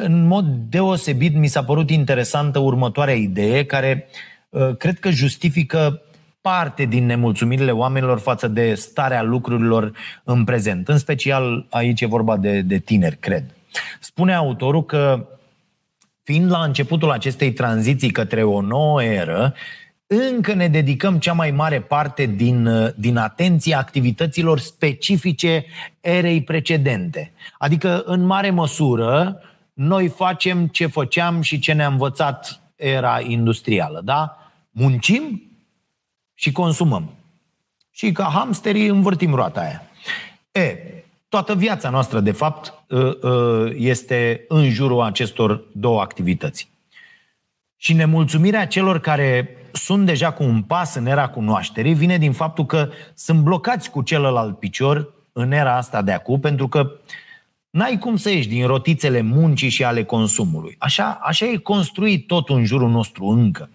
În 0.01 0.27
mod 0.27 0.45
deosebit 0.47 1.35
mi 1.35 1.47
s-a 1.47 1.65
părut 1.65 1.91
interesantă 1.91 2.59
următoarea 2.59 3.15
idee 3.15 3.65
care 3.65 4.09
ă, 4.53 4.75
cred 4.75 4.99
că 4.99 5.11
justifică 5.11 6.01
parte 6.41 6.85
din 6.85 7.07
nemulțumirile 7.07 7.71
oamenilor 7.71 8.19
față 8.19 8.49
de 8.49 8.75
starea 8.75 9.23
lucrurilor 9.23 9.93
în 10.25 10.45
prezent. 10.45 10.89
În 10.89 10.99
special 10.99 11.67
aici 11.71 12.01
e 12.01 12.07
vorba 12.07 12.37
de, 12.37 12.61
de 12.61 12.79
tineri, 12.79 13.17
cred. 13.17 13.45
Spune 14.01 14.35
autorul 14.35 14.85
că 14.85 15.27
fiind 16.23 16.51
la 16.51 16.63
începutul 16.63 17.11
acestei 17.11 17.53
tranziții 17.53 18.11
către 18.11 18.43
o 18.43 18.61
nouă 18.61 19.03
eră, 19.03 19.55
încă 20.07 20.55
ne 20.55 20.69
dedicăm 20.69 21.19
cea 21.19 21.33
mai 21.33 21.51
mare 21.51 21.81
parte 21.81 22.27
din, 22.27 22.67
uh, 22.67 22.91
din 22.97 23.17
atenție 23.17 23.75
activităților 23.75 24.59
specifice 24.59 25.65
erei 26.01 26.43
precedente. 26.43 27.33
Adică, 27.59 28.03
în 28.05 28.25
mare 28.25 28.51
măsură, 28.51 29.41
noi 29.73 30.09
facem 30.09 30.67
ce 30.67 30.87
făceam 30.87 31.41
și 31.41 31.59
ce 31.59 31.73
ne-a 31.73 31.87
învățat 31.87 32.61
era 32.77 33.21
industrială, 33.21 34.01
da? 34.05 34.37
Muncim 34.71 35.43
și 36.35 36.53
consumăm. 36.53 37.15
Și 37.91 38.13
ca 38.13 38.25
hamsterii 38.25 38.87
învârtim 38.87 39.35
roata 39.35 39.61
aia. 39.61 39.83
E, 40.53 40.77
toată 41.29 41.55
viața 41.55 41.91
noastră, 41.91 42.21
de 42.21 42.33
fapt, 42.33 42.75
uh, 42.89 43.23
uh, 43.23 43.73
este 43.77 44.45
în 44.49 44.71
jurul 44.71 45.01
acestor 45.01 45.65
două 45.73 46.01
activități. 46.01 46.69
Și 47.77 47.93
nemulțumirea 47.93 48.67
celor 48.67 49.01
care 49.01 49.57
sunt 49.77 50.07
deja 50.07 50.33
cu 50.33 50.43
un 50.43 50.63
pas 50.63 50.95
în 50.95 51.07
era 51.07 51.29
cunoașterii 51.29 51.95
vine 51.95 52.19
din 52.19 52.33
faptul 52.33 52.67
că 52.67 52.89
sunt 53.15 53.41
blocați 53.41 53.91
cu 53.91 54.03
celălalt 54.03 54.59
picior 54.59 55.15
în 55.33 55.53
era 55.53 55.77
asta 55.77 56.03
de 56.03 56.13
acum, 56.13 56.41
pentru 56.41 56.69
că 56.69 56.91
n-ai 57.71 57.99
cum 57.99 58.17
să 58.17 58.31
ieși 58.31 58.49
din 58.49 58.67
rotițele 58.67 59.21
muncii 59.21 59.69
și 59.69 59.85
ale 59.85 60.05
consumului. 60.05 60.77
Așa, 60.79 61.19
așa 61.23 61.47
e 61.47 61.57
construit 61.57 62.27
tot 62.27 62.49
în 62.49 62.65
jurul 62.65 62.91
nostru 62.91 63.25
încă. 63.25 63.71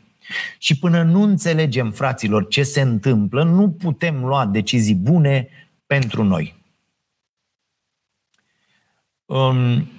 Și 0.57 0.79
până 0.79 1.03
nu 1.03 1.21
înțelegem, 1.21 1.91
fraților, 1.91 2.47
ce 2.47 2.63
se 2.63 2.81
întâmplă, 2.81 3.43
nu 3.43 3.69
putem 3.69 4.25
lua 4.25 4.45
decizii 4.45 4.95
bune 4.95 5.47
pentru 5.85 6.23
noi. 6.23 6.55
Um, 9.25 9.89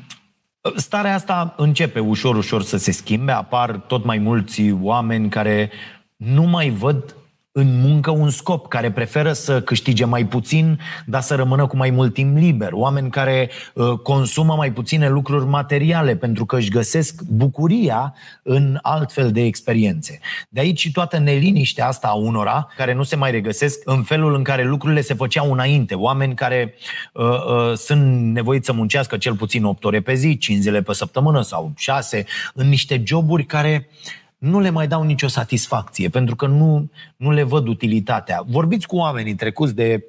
Starea 0.76 1.14
asta 1.14 1.54
începe 1.56 1.98
ușor, 1.98 2.36
ușor 2.36 2.62
să 2.62 2.76
se 2.76 2.90
schimbe, 2.90 3.32
apar 3.32 3.76
tot 3.76 4.04
mai 4.04 4.18
mulți 4.18 4.70
oameni 4.80 5.28
care 5.28 5.70
nu 6.16 6.42
mai 6.42 6.70
văd 6.70 7.16
în 7.54 7.80
muncă 7.80 8.10
un 8.10 8.30
scop, 8.30 8.68
care 8.68 8.90
preferă 8.90 9.32
să 9.32 9.62
câștige 9.62 10.04
mai 10.04 10.26
puțin, 10.26 10.80
dar 11.06 11.20
să 11.20 11.34
rămână 11.34 11.66
cu 11.66 11.76
mai 11.76 11.90
mult 11.90 12.14
timp 12.14 12.36
liber. 12.36 12.68
Oameni 12.72 13.10
care 13.10 13.50
uh, 13.74 13.98
consumă 13.98 14.54
mai 14.54 14.72
puține 14.72 15.08
lucruri 15.08 15.46
materiale 15.46 16.16
pentru 16.16 16.46
că 16.46 16.56
își 16.56 16.70
găsesc 16.70 17.22
bucuria 17.22 18.14
în 18.42 18.78
altfel 18.82 19.30
de 19.30 19.44
experiențe. 19.44 20.20
De 20.48 20.60
aici 20.60 20.80
și 20.80 20.92
toată 20.92 21.18
neliniștea 21.18 21.86
asta 21.86 22.08
a 22.08 22.14
unora 22.14 22.68
care 22.76 22.94
nu 22.94 23.02
se 23.02 23.16
mai 23.16 23.30
regăsesc 23.30 23.80
în 23.84 24.02
felul 24.02 24.34
în 24.34 24.42
care 24.42 24.64
lucrurile 24.64 25.00
se 25.00 25.14
făceau 25.14 25.52
înainte. 25.52 25.94
Oameni 25.94 26.34
care 26.34 26.74
uh, 27.12 27.24
uh, 27.24 27.72
sunt 27.74 28.32
nevoiți 28.32 28.66
să 28.66 28.72
muncească 28.72 29.16
cel 29.16 29.34
puțin 29.34 29.64
8 29.64 29.84
ore 29.84 30.00
pe 30.00 30.14
zi, 30.14 30.38
5 30.38 30.60
zile 30.60 30.82
pe 30.82 30.92
săptămână 30.92 31.42
sau 31.42 31.72
6, 31.76 32.24
în 32.54 32.68
niște 32.68 33.02
joburi 33.04 33.44
care 33.44 33.88
uh, 33.88 34.21
nu 34.42 34.60
le 34.60 34.70
mai 34.70 34.88
dau 34.88 35.02
nicio 35.02 35.28
satisfacție, 35.28 36.08
pentru 36.08 36.36
că 36.36 36.46
nu, 36.46 36.90
nu 37.16 37.30
le 37.30 37.42
văd 37.42 37.66
utilitatea. 37.66 38.42
Vorbiți 38.46 38.86
cu 38.86 38.96
oamenii 38.96 39.34
trecuți 39.34 39.74
de 39.74 40.04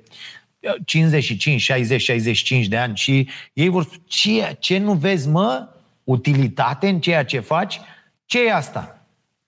55, 0.85 1.61
60, 1.61 2.01
65 2.01 2.67
de 2.67 2.77
ani 2.77 2.95
și 2.95 3.29
ei 3.53 3.67
vor 3.67 3.83
spune, 3.83 4.01
ce, 4.05 4.55
ce 4.59 4.77
nu 4.77 4.93
vezi, 4.93 5.29
mă, 5.29 5.67
utilitate 6.03 6.87
în 6.87 6.99
ceea 6.99 7.25
ce 7.25 7.39
faci? 7.39 7.79
ce 8.25 8.45
e 8.45 8.53
asta? 8.53 9.05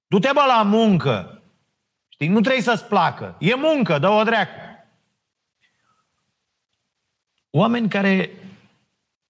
Du-te, 0.08 0.30
bă, 0.34 0.44
la 0.48 0.64
muncă! 0.64 1.42
Știi, 2.08 2.28
nu 2.28 2.42
trebuie 2.42 2.62
să-ți 2.62 2.86
placă. 2.86 3.36
E 3.40 3.56
muncă, 3.56 4.00
dă-o 4.00 4.24
dreacă. 4.24 4.52
Oameni 7.50 7.90
care 7.90 8.30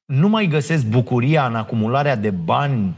nu 0.05 0.27
mai 0.27 0.47
găsesc 0.47 0.85
bucuria 0.85 1.45
în 1.45 1.55
acumularea 1.55 2.15
de 2.15 2.29
bani 2.29 2.95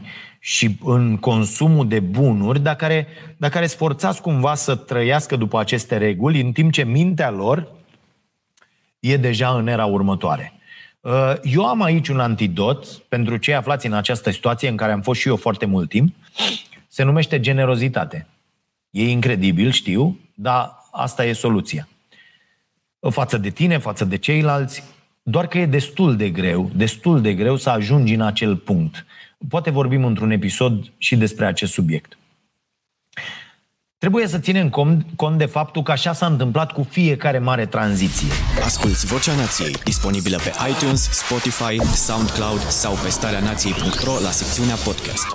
și 0.48 0.76
în 0.84 1.16
consumul 1.16 1.88
de 1.88 2.00
bunuri, 2.00 2.60
dar 2.60 2.76
care, 2.76 3.06
dar 3.36 3.50
care 3.50 3.66
sforțați 3.66 4.20
cumva 4.20 4.54
să 4.54 4.74
trăiască 4.74 5.36
după 5.36 5.58
aceste 5.58 5.96
reguli, 5.96 6.40
în 6.40 6.52
timp 6.52 6.72
ce 6.72 6.84
mintea 6.84 7.30
lor 7.30 7.68
e 9.00 9.16
deja 9.16 9.48
în 9.48 9.66
era 9.66 9.84
următoare. 9.86 10.52
Uh, 11.00 11.32
eu 11.42 11.66
am 11.66 11.82
aici 11.82 12.08
un 12.08 12.20
antidot 12.20 12.86
pentru 12.86 13.36
cei 13.36 13.54
aflați 13.54 13.86
în 13.86 13.92
această 13.92 14.30
situație 14.30 14.68
în 14.68 14.76
care 14.76 14.92
am 14.92 15.00
fost 15.00 15.20
și 15.20 15.28
eu 15.28 15.36
foarte 15.36 15.66
mult 15.66 15.88
timp. 15.88 16.14
Se 16.88 17.02
numește 17.02 17.40
generozitate. 17.40 18.26
E 18.90 19.10
incredibil, 19.10 19.70
știu, 19.70 20.18
dar 20.34 20.84
asta 20.92 21.24
e 21.24 21.32
soluția. 21.32 21.88
Față 23.10 23.38
de 23.38 23.50
tine, 23.50 23.78
față 23.78 24.04
de 24.04 24.16
ceilalți, 24.16 24.84
doar 25.22 25.46
că 25.46 25.58
e 25.58 25.66
destul 25.66 26.16
de 26.16 26.30
greu, 26.30 26.70
destul 26.74 27.20
de 27.20 27.34
greu 27.34 27.56
să 27.56 27.70
ajungi 27.70 28.14
în 28.14 28.20
acel 28.20 28.56
punct. 28.56 29.06
Poate 29.48 29.70
vorbim 29.70 30.04
într-un 30.04 30.30
episod 30.30 30.92
și 30.98 31.16
despre 31.16 31.46
acest 31.46 31.72
subiect. 31.72 32.18
Trebuie 33.98 34.26
să 34.26 34.38
ținem 34.38 34.68
cont 35.16 35.38
de 35.38 35.44
faptul 35.44 35.82
că 35.82 35.90
așa 35.90 36.12
s-a 36.12 36.26
întâmplat 36.26 36.72
cu 36.72 36.82
fiecare 36.82 37.38
mare 37.38 37.66
tranziție. 37.66 38.28
Asculți 38.64 39.06
Vocea 39.06 39.34
Nației, 39.34 39.72
disponibilă 39.84 40.36
pe 40.36 40.52
iTunes, 40.70 41.10
Spotify, 41.10 41.78
SoundCloud 41.94 42.60
sau 42.60 42.94
pe 42.94 43.08
starea 43.08 43.40
nației.ro 43.40 44.12
la 44.22 44.30
secțiunea 44.30 44.74
podcast. 44.74 45.26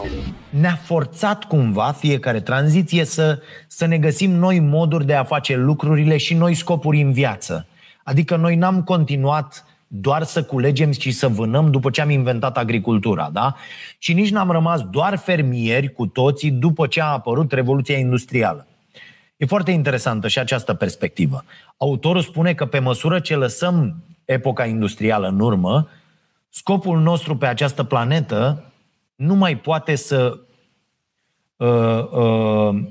Ne-a 0.50 0.76
forțat 0.76 1.44
cumva 1.44 1.92
fiecare 1.92 2.42
tranziție 2.42 3.06
să, 3.06 3.42
să 3.68 3.86
ne 3.86 3.98
găsim 3.98 4.32
noi 4.32 4.60
moduri 4.60 5.06
de 5.06 5.14
a 5.14 5.24
face 5.24 5.56
lucrurile 5.56 6.18
și 6.18 6.34
noi 6.34 6.54
scopuri 6.54 7.02
în 7.02 7.12
viață. 7.12 7.68
Adică 8.04 8.36
noi 8.36 8.56
n-am 8.56 8.84
continuat 8.84 9.66
doar 9.96 10.24
să 10.24 10.44
culegem 10.44 10.92
și 10.92 11.12
să 11.12 11.28
vânăm 11.28 11.72
după 11.72 11.90
ce 11.90 12.02
am 12.02 12.10
inventat 12.10 12.58
agricultura, 12.58 13.30
da? 13.34 13.56
Și 13.98 14.14
nici 14.14 14.32
n-am 14.32 14.52
rămas 14.52 14.82
doar 14.82 15.18
fermieri 15.18 15.94
cu 15.94 16.08
toții 16.08 16.52
după 16.52 16.88
ce 16.88 17.02
a 17.02 17.06
apărut 17.06 17.52
Revoluția 17.52 17.98
Industrială. 17.98 18.68
E 19.38 19.46
foarte 19.46 19.72
interesantă 19.72 20.28
și 20.28 20.40
această 20.40 20.74
perspectivă. 20.74 21.44
Autorul 21.78 22.22
spune 22.22 22.54
că 22.54 22.66
pe 22.66 22.80
măsură 22.80 23.20
ce 23.20 23.36
lăsăm 23.36 24.04
epoca 24.26 24.66
industrială 24.66 25.28
în 25.28 25.40
urmă, 25.40 25.90
scopul 26.50 27.00
nostru 27.00 27.38
pe 27.38 27.46
această 27.46 27.84
planetă 27.84 28.64
nu 29.16 29.36
mai 29.36 29.58
poate 29.58 29.96
să 29.96 30.40
uh, 31.56 32.10
uh, 32.12 32.84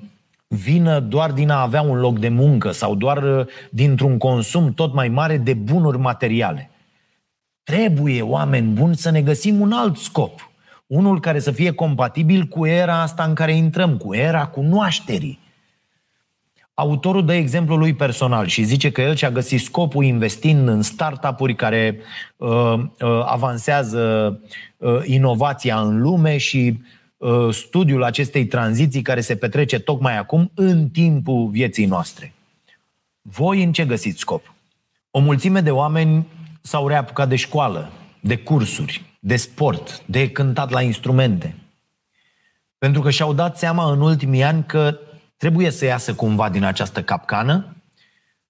vină 0.47 1.01
doar 1.01 1.33
din 1.33 1.51
a 1.51 1.61
avea 1.61 1.83
un 1.83 1.99
loc 1.99 2.19
de 2.19 2.29
muncă 2.29 2.71
sau 2.71 2.95
doar 2.95 3.39
uh, 3.39 3.47
dintr-un 3.71 4.19
consum 4.19 4.73
tot 4.73 4.95
mai 4.95 5.09
mare 5.09 5.37
de 5.37 5.55
bunuri 5.55 5.99
materiale. 5.99 6.72
Trebuie, 7.65 8.23
oameni 8.23 8.73
buni, 8.73 8.97
să 8.97 9.11
ne 9.11 9.23
găsim 9.23 9.61
un 9.61 9.73
alt 9.73 9.97
scop. 9.97 10.51
Unul 10.87 11.21
care 11.21 11.39
să 11.39 11.51
fie 11.51 11.73
compatibil 11.73 12.45
cu 12.45 12.67
era 12.67 13.01
asta 13.01 13.25
în 13.25 13.35
care 13.35 13.55
intrăm, 13.55 13.97
cu 13.97 14.15
era 14.15 14.47
cunoașterii. 14.47 15.41
Autorul 16.75 17.25
dă 17.25 17.33
exemplul 17.33 17.79
lui 17.79 17.95
personal 17.95 18.47
și 18.47 18.63
zice 18.63 18.91
că 18.91 19.01
el 19.01 19.15
și-a 19.15 19.31
găsit 19.31 19.61
scopul 19.61 20.05
investind 20.05 20.69
în 20.69 20.83
startup-uri 20.83 21.55
care 21.55 21.99
uh, 22.37 22.49
uh, 22.49 23.23
avansează 23.25 24.41
uh, 24.77 25.01
inovația 25.05 25.81
în 25.81 26.01
lume 26.01 26.37
și 26.37 26.81
uh, 27.17 27.49
studiul 27.51 28.03
acestei 28.03 28.47
tranziții 28.47 29.03
care 29.03 29.21
se 29.21 29.37
petrece 29.37 29.79
tocmai 29.79 30.19
acum 30.19 30.51
în 30.55 30.89
timpul 30.89 31.49
vieții 31.49 31.87
noastre. 31.87 32.33
Voi 33.23 33.63
în 33.63 33.73
ce 33.73 33.85
găsiți 33.85 34.19
scop? 34.19 34.55
O 35.11 35.19
mulțime 35.19 35.61
de 35.61 35.71
oameni 35.71 36.27
s-au 36.63 36.89
reapucat 36.89 37.29
de 37.29 37.37
școală, 37.37 37.93
de 38.21 38.37
cursuri, 38.37 39.05
de 39.21 39.37
sport, 39.37 40.03
de 40.07 40.31
cântat 40.31 40.71
la 40.71 40.83
instrumente. 40.83 41.57
Pentru 42.79 43.01
că 43.01 43.11
și-au 43.11 43.33
dat 43.33 43.59
seama 43.59 43.93
în 43.93 44.01
ultimii 44.01 44.43
ani 44.43 44.65
că 44.67 44.99
trebuie 45.37 45.71
să 45.71 45.85
iasă 45.85 46.15
cumva 46.15 46.49
din 46.49 46.65
această 46.65 47.03
capcană, 47.03 47.77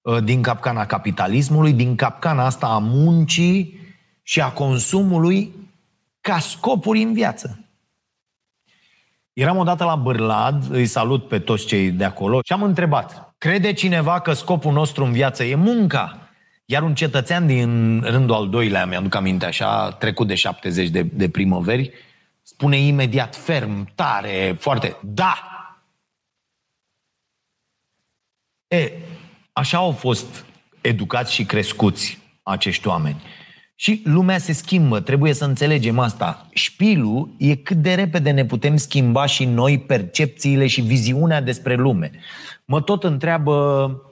uh, 0.00 0.25
din 0.25 0.42
capcana 0.42 0.87
capitalismului, 0.87 1.73
din 1.73 1.97
capcana 1.97 2.45
asta 2.45 2.66
a 2.66 2.78
muncii 2.78 3.81
și 4.23 4.40
a 4.40 4.50
consumului 4.50 5.54
ca 6.21 6.38
scopuri 6.38 7.02
în 7.02 7.12
viață. 7.12 7.59
Eram 9.33 9.57
odată 9.57 9.85
la 9.85 9.97
Bârlad, 9.97 10.64
îi 10.71 10.87
salut 10.87 11.28
pe 11.28 11.38
toți 11.38 11.66
cei 11.66 11.90
de 11.90 12.04
acolo 12.04 12.40
și 12.45 12.52
am 12.52 12.62
întrebat, 12.62 13.35
crede 13.38 13.73
cineva 13.73 14.21
că 14.21 14.33
scopul 14.33 14.73
nostru 14.73 15.04
în 15.04 15.12
viață 15.12 15.45
e 15.45 15.54
munca? 15.54 16.22
Iar 16.64 16.83
un 16.83 16.95
cetățean 16.95 17.47
din 17.47 18.00
rândul 18.00 18.35
al 18.35 18.49
doilea, 18.49 18.87
mi-aduc 18.87 19.14
aminte 19.14 19.47
așa, 19.47 19.92
trecut 19.92 20.26
de 20.26 20.35
70 20.35 20.88
de, 20.88 21.02
de 21.02 21.28
primăveri, 21.28 21.92
spune 22.42 22.76
imediat, 22.76 23.37
ferm, 23.37 23.92
tare, 23.95 24.57
foarte, 24.59 24.97
da! 25.02 25.47
E, 28.69 28.92
așa 29.52 29.78
au 29.78 29.92
fost 29.92 30.45
educați 30.81 31.33
și 31.33 31.45
crescuți 31.45 32.19
acești 32.42 32.87
oameni. 32.88 33.23
Și 33.75 34.02
lumea 34.04 34.38
se 34.38 34.52
schimbă, 34.52 35.00
trebuie 35.00 35.33
să 35.33 35.45
înțelegem 35.45 35.99
asta. 35.99 36.49
Șpilul 36.52 37.35
e 37.38 37.54
cât 37.54 37.76
de 37.76 37.95
repede 37.95 38.31
ne 38.31 38.45
putem 38.45 38.76
schimba 38.76 39.26
și 39.26 39.45
noi 39.45 39.78
percepțiile 39.78 40.66
și 40.66 40.81
viziunea 40.81 41.40
despre 41.40 41.75
lume. 41.75 42.11
Mă 42.64 42.83
tot 42.83 43.04
întreabă 43.04 44.12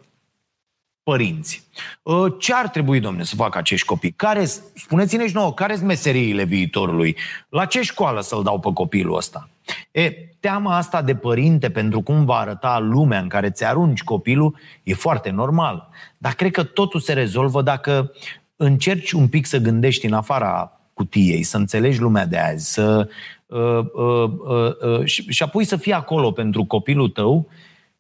părinți. 1.10 1.68
Ă, 2.06 2.28
ce 2.38 2.54
ar 2.54 2.68
trebui, 2.68 3.00
domne, 3.00 3.24
să 3.24 3.34
facă 3.34 3.58
acești 3.58 3.86
copii? 3.86 4.12
Care, 4.12 4.44
spuneți-ne 4.74 5.26
și 5.26 5.34
nouă, 5.34 5.54
care 5.54 5.74
sunt 5.74 5.86
meseriile 5.86 6.44
viitorului? 6.44 7.16
La 7.48 7.64
ce 7.64 7.82
școală 7.82 8.20
să-l 8.20 8.42
dau 8.42 8.58
pe 8.58 8.70
copilul 8.74 9.16
ăsta? 9.16 9.48
E, 9.90 10.10
teama 10.40 10.76
asta 10.76 11.02
de 11.02 11.14
părinte 11.14 11.70
pentru 11.70 12.00
cum 12.00 12.24
va 12.24 12.34
arăta 12.34 12.78
lumea 12.78 13.20
în 13.20 13.28
care 13.28 13.50
ți 13.50 13.64
arunci 13.64 14.02
copilul 14.02 14.56
e 14.82 14.94
foarte 14.94 15.30
normal. 15.30 15.88
Dar 16.18 16.32
cred 16.32 16.50
că 16.50 16.62
totul 16.62 17.00
se 17.00 17.12
rezolvă 17.12 17.62
dacă 17.62 18.12
încerci 18.56 19.12
un 19.12 19.28
pic 19.28 19.46
să 19.46 19.58
gândești 19.58 20.06
în 20.06 20.12
afara 20.12 20.80
cutiei, 20.94 21.42
să 21.42 21.56
înțelegi 21.56 22.00
lumea 22.00 22.26
de 22.26 22.38
azi, 22.38 22.72
să, 22.72 23.08
uh, 23.46 23.84
uh, 23.92 24.30
uh, 24.48 24.98
uh, 24.98 25.04
și, 25.04 25.22
și 25.28 25.42
apoi 25.42 25.64
să 25.64 25.76
fii 25.76 25.92
acolo 25.92 26.30
pentru 26.30 26.64
copilul 26.64 27.08
tău 27.08 27.48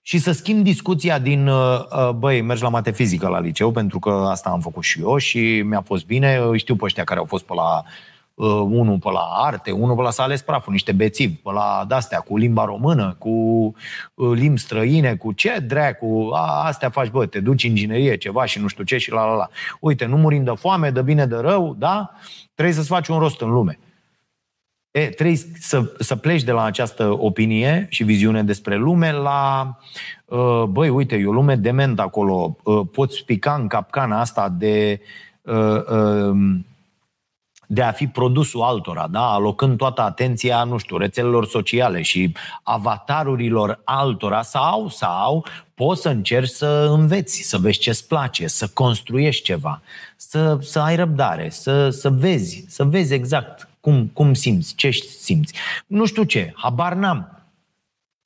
și 0.02 0.18
să 0.18 0.32
schimb 0.32 0.64
discuția 0.64 1.18
din, 1.18 1.46
uh, 1.46 1.80
uh, 1.92 2.10
băi, 2.10 2.40
mergi 2.40 2.62
la 2.62 2.68
mate 2.68 2.90
fizică 2.90 3.28
la 3.28 3.40
liceu, 3.40 3.70
pentru 3.70 3.98
că 3.98 4.10
asta 4.10 4.50
am 4.50 4.60
făcut 4.60 4.82
și 4.82 5.00
eu 5.00 5.16
și 5.16 5.62
mi-a 5.62 5.80
fost 5.80 6.06
bine, 6.06 6.40
știu 6.54 6.76
pe 6.76 6.84
ăștia 6.84 7.04
care 7.04 7.18
au 7.18 7.24
fost 7.24 7.44
pe 7.44 7.54
la 7.54 7.82
uh, 8.34 8.66
unul 8.70 8.98
pe 8.98 9.10
la 9.10 9.20
arte, 9.20 9.70
unul 9.70 9.96
pe 9.96 10.02
la 10.02 10.10
să 10.10 10.22
ales 10.22 10.42
praful, 10.42 10.72
niște 10.72 10.92
bețivi, 10.92 11.34
pe 11.34 11.52
la 11.52 11.86
astea 11.88 12.18
cu 12.18 12.36
limba 12.36 12.64
română, 12.64 13.16
cu 13.18 13.30
uh, 14.14 14.38
limbi 14.38 14.60
străine, 14.60 15.14
cu 15.14 15.32
ce 15.32 15.58
dracu, 15.58 16.30
a, 16.32 16.64
astea 16.64 16.90
faci, 16.90 17.08
bă, 17.08 17.26
te 17.26 17.40
duci 17.40 17.62
inginerie, 17.62 18.16
ceva 18.16 18.44
și 18.44 18.60
nu 18.60 18.66
știu 18.66 18.84
ce 18.84 18.98
și 18.98 19.12
la 19.12 19.24
la 19.24 19.34
la. 19.34 19.48
Uite, 19.80 20.04
nu 20.04 20.16
murim 20.16 20.44
de 20.44 20.52
foame, 20.56 20.90
de 20.90 21.02
bine, 21.02 21.26
de 21.26 21.36
rău, 21.36 21.74
da? 21.78 22.10
Trebuie 22.54 22.74
să-ți 22.74 22.88
faci 22.88 23.08
un 23.08 23.18
rost 23.18 23.40
în 23.40 23.50
lume. 23.50 23.78
E, 24.90 25.06
trebuie 25.08 25.36
să, 25.58 25.92
să 25.98 26.16
pleci 26.16 26.42
de 26.42 26.52
la 26.52 26.62
această 26.62 27.16
opinie 27.18 27.86
și 27.90 28.04
viziune 28.04 28.42
despre 28.42 28.76
lume 28.76 29.12
la, 29.12 29.76
uh, 30.24 30.62
băi, 30.62 30.88
uite, 30.88 31.16
e 31.16 31.26
o 31.26 31.32
lume 31.32 31.56
dement 31.56 32.00
acolo, 32.00 32.56
uh, 32.62 32.86
poți 32.92 33.24
pica 33.24 33.54
în 33.54 33.66
capcana 33.66 34.20
asta 34.20 34.48
de, 34.48 35.00
uh, 35.42 35.84
um, 35.90 36.66
de 37.66 37.82
a 37.82 37.92
fi 37.92 38.06
produsul 38.06 38.62
altora, 38.62 39.06
da? 39.10 39.32
alocând 39.32 39.76
toată 39.76 40.00
atenția, 40.02 40.64
nu 40.64 40.76
știu, 40.76 40.96
rețelelor 40.96 41.46
sociale 41.46 42.02
și 42.02 42.32
avatarurilor 42.62 43.80
altora 43.84 44.42
sau, 44.42 44.88
sau 44.88 45.46
poți 45.74 46.00
să 46.00 46.08
încerci 46.08 46.48
să 46.48 46.88
înveți, 46.90 47.42
să 47.42 47.58
vezi 47.58 47.78
ce-ți 47.78 48.06
place, 48.06 48.46
să 48.46 48.68
construiești 48.74 49.44
ceva, 49.44 49.82
să, 50.16 50.58
să 50.60 50.78
ai 50.80 50.96
răbdare, 50.96 51.50
să, 51.50 51.90
să 51.90 52.10
vezi, 52.10 52.64
să 52.68 52.84
vezi 52.84 53.14
exact 53.14 53.69
cum, 53.80 54.10
cum 54.12 54.34
simți? 54.34 54.74
Ce 54.74 54.90
simți? 54.90 55.54
Nu 55.86 56.06
știu 56.06 56.22
ce, 56.22 56.52
habar 56.56 56.94
n-am. 56.94 57.44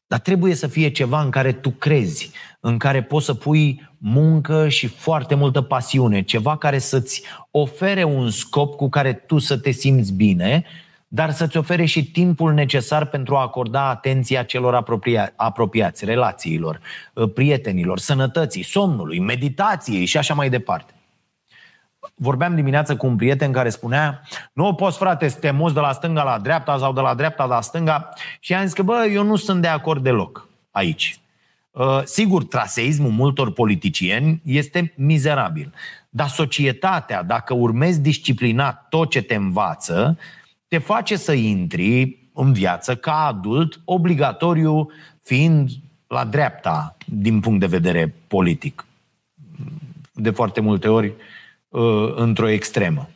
Dar 0.07 0.19
trebuie 0.19 0.55
să 0.55 0.67
fie 0.67 0.89
ceva 0.89 1.23
în 1.23 1.31
care 1.31 1.53
tu 1.53 1.71
crezi, 1.71 2.31
în 2.61 2.79
care 2.79 3.03
poți 3.03 3.25
să 3.25 3.35
pui 3.35 3.91
muncă 3.99 4.69
și 4.69 4.87
foarte 4.87 5.35
multă 5.35 5.61
pasiune, 5.63 6.23
ceva 6.23 6.57
care 6.57 6.79
să-ți 6.79 7.23
ofere 7.51 8.05
un 8.05 8.31
scop 8.31 8.77
cu 8.77 8.89
care 8.89 9.13
tu 9.13 9.39
să 9.39 9.59
te 9.59 9.71
simți 9.71 10.13
bine, 10.13 10.65
dar 11.09 11.31
să-ți 11.31 11.57
ofere 11.57 11.85
și 11.85 12.05
timpul 12.11 12.53
necesar 12.53 13.07
pentru 13.07 13.37
a 13.37 13.41
acorda 13.41 13.89
atenția 13.89 14.43
celor 14.43 14.75
apropia- 14.75 15.33
apropiați, 15.37 16.05
relațiilor, 16.05 16.81
prietenilor, 17.35 17.99
sănătății, 17.99 18.63
somnului, 18.63 19.19
meditației 19.19 20.05
și 20.05 20.17
așa 20.17 20.35
mai 20.35 20.51
departe 20.51 20.93
vorbeam 22.15 22.55
dimineață 22.55 22.97
cu 22.97 23.07
un 23.07 23.17
prieten 23.17 23.53
care 23.53 23.69
spunea 23.69 24.23
nu 24.53 24.75
poți, 24.75 24.99
frate, 24.99 25.29
să 25.29 25.39
te 25.39 25.51
muți 25.51 25.75
de 25.75 25.81
la 25.81 25.93
stânga 25.93 26.23
la 26.23 26.39
dreapta 26.39 26.79
sau 26.79 26.93
de 26.93 27.01
la 27.01 27.15
dreapta 27.15 27.45
la 27.45 27.61
stânga 27.61 28.09
și 28.41 28.55
am 28.55 28.65
zis 28.65 28.73
că, 28.73 28.83
bă, 28.83 29.07
eu 29.13 29.23
nu 29.23 29.37
sunt 29.37 29.63
de 29.63 29.69
acord 29.69 30.03
deloc 30.03 30.49
aici. 30.71 31.19
Uh, 31.71 32.01
sigur, 32.05 32.45
traseismul 32.45 33.11
multor 33.11 33.53
politicieni 33.53 34.41
este 34.45 34.93
mizerabil. 34.97 35.73
Dar 36.09 36.29
societatea, 36.29 37.23
dacă 37.23 37.55
urmezi 37.55 38.01
disciplinat 38.01 38.89
tot 38.89 39.11
ce 39.11 39.23
te 39.23 39.35
învață, 39.35 40.19
te 40.69 40.79
face 40.79 41.17
să 41.17 41.33
intri 41.33 42.19
în 42.33 42.53
viață 42.53 42.97
ca 42.97 43.27
adult, 43.27 43.81
obligatoriu 43.85 44.91
fiind 45.23 45.71
la 46.07 46.25
dreapta 46.25 46.97
din 47.05 47.41
punct 47.41 47.61
de 47.61 47.67
vedere 47.67 48.15
politic. 48.27 48.87
De 50.13 50.31
foarte 50.31 50.61
multe 50.61 50.89
ori 50.89 51.07
uh, 51.07 51.15
într-o 52.15 52.49
extremă. 52.49 53.09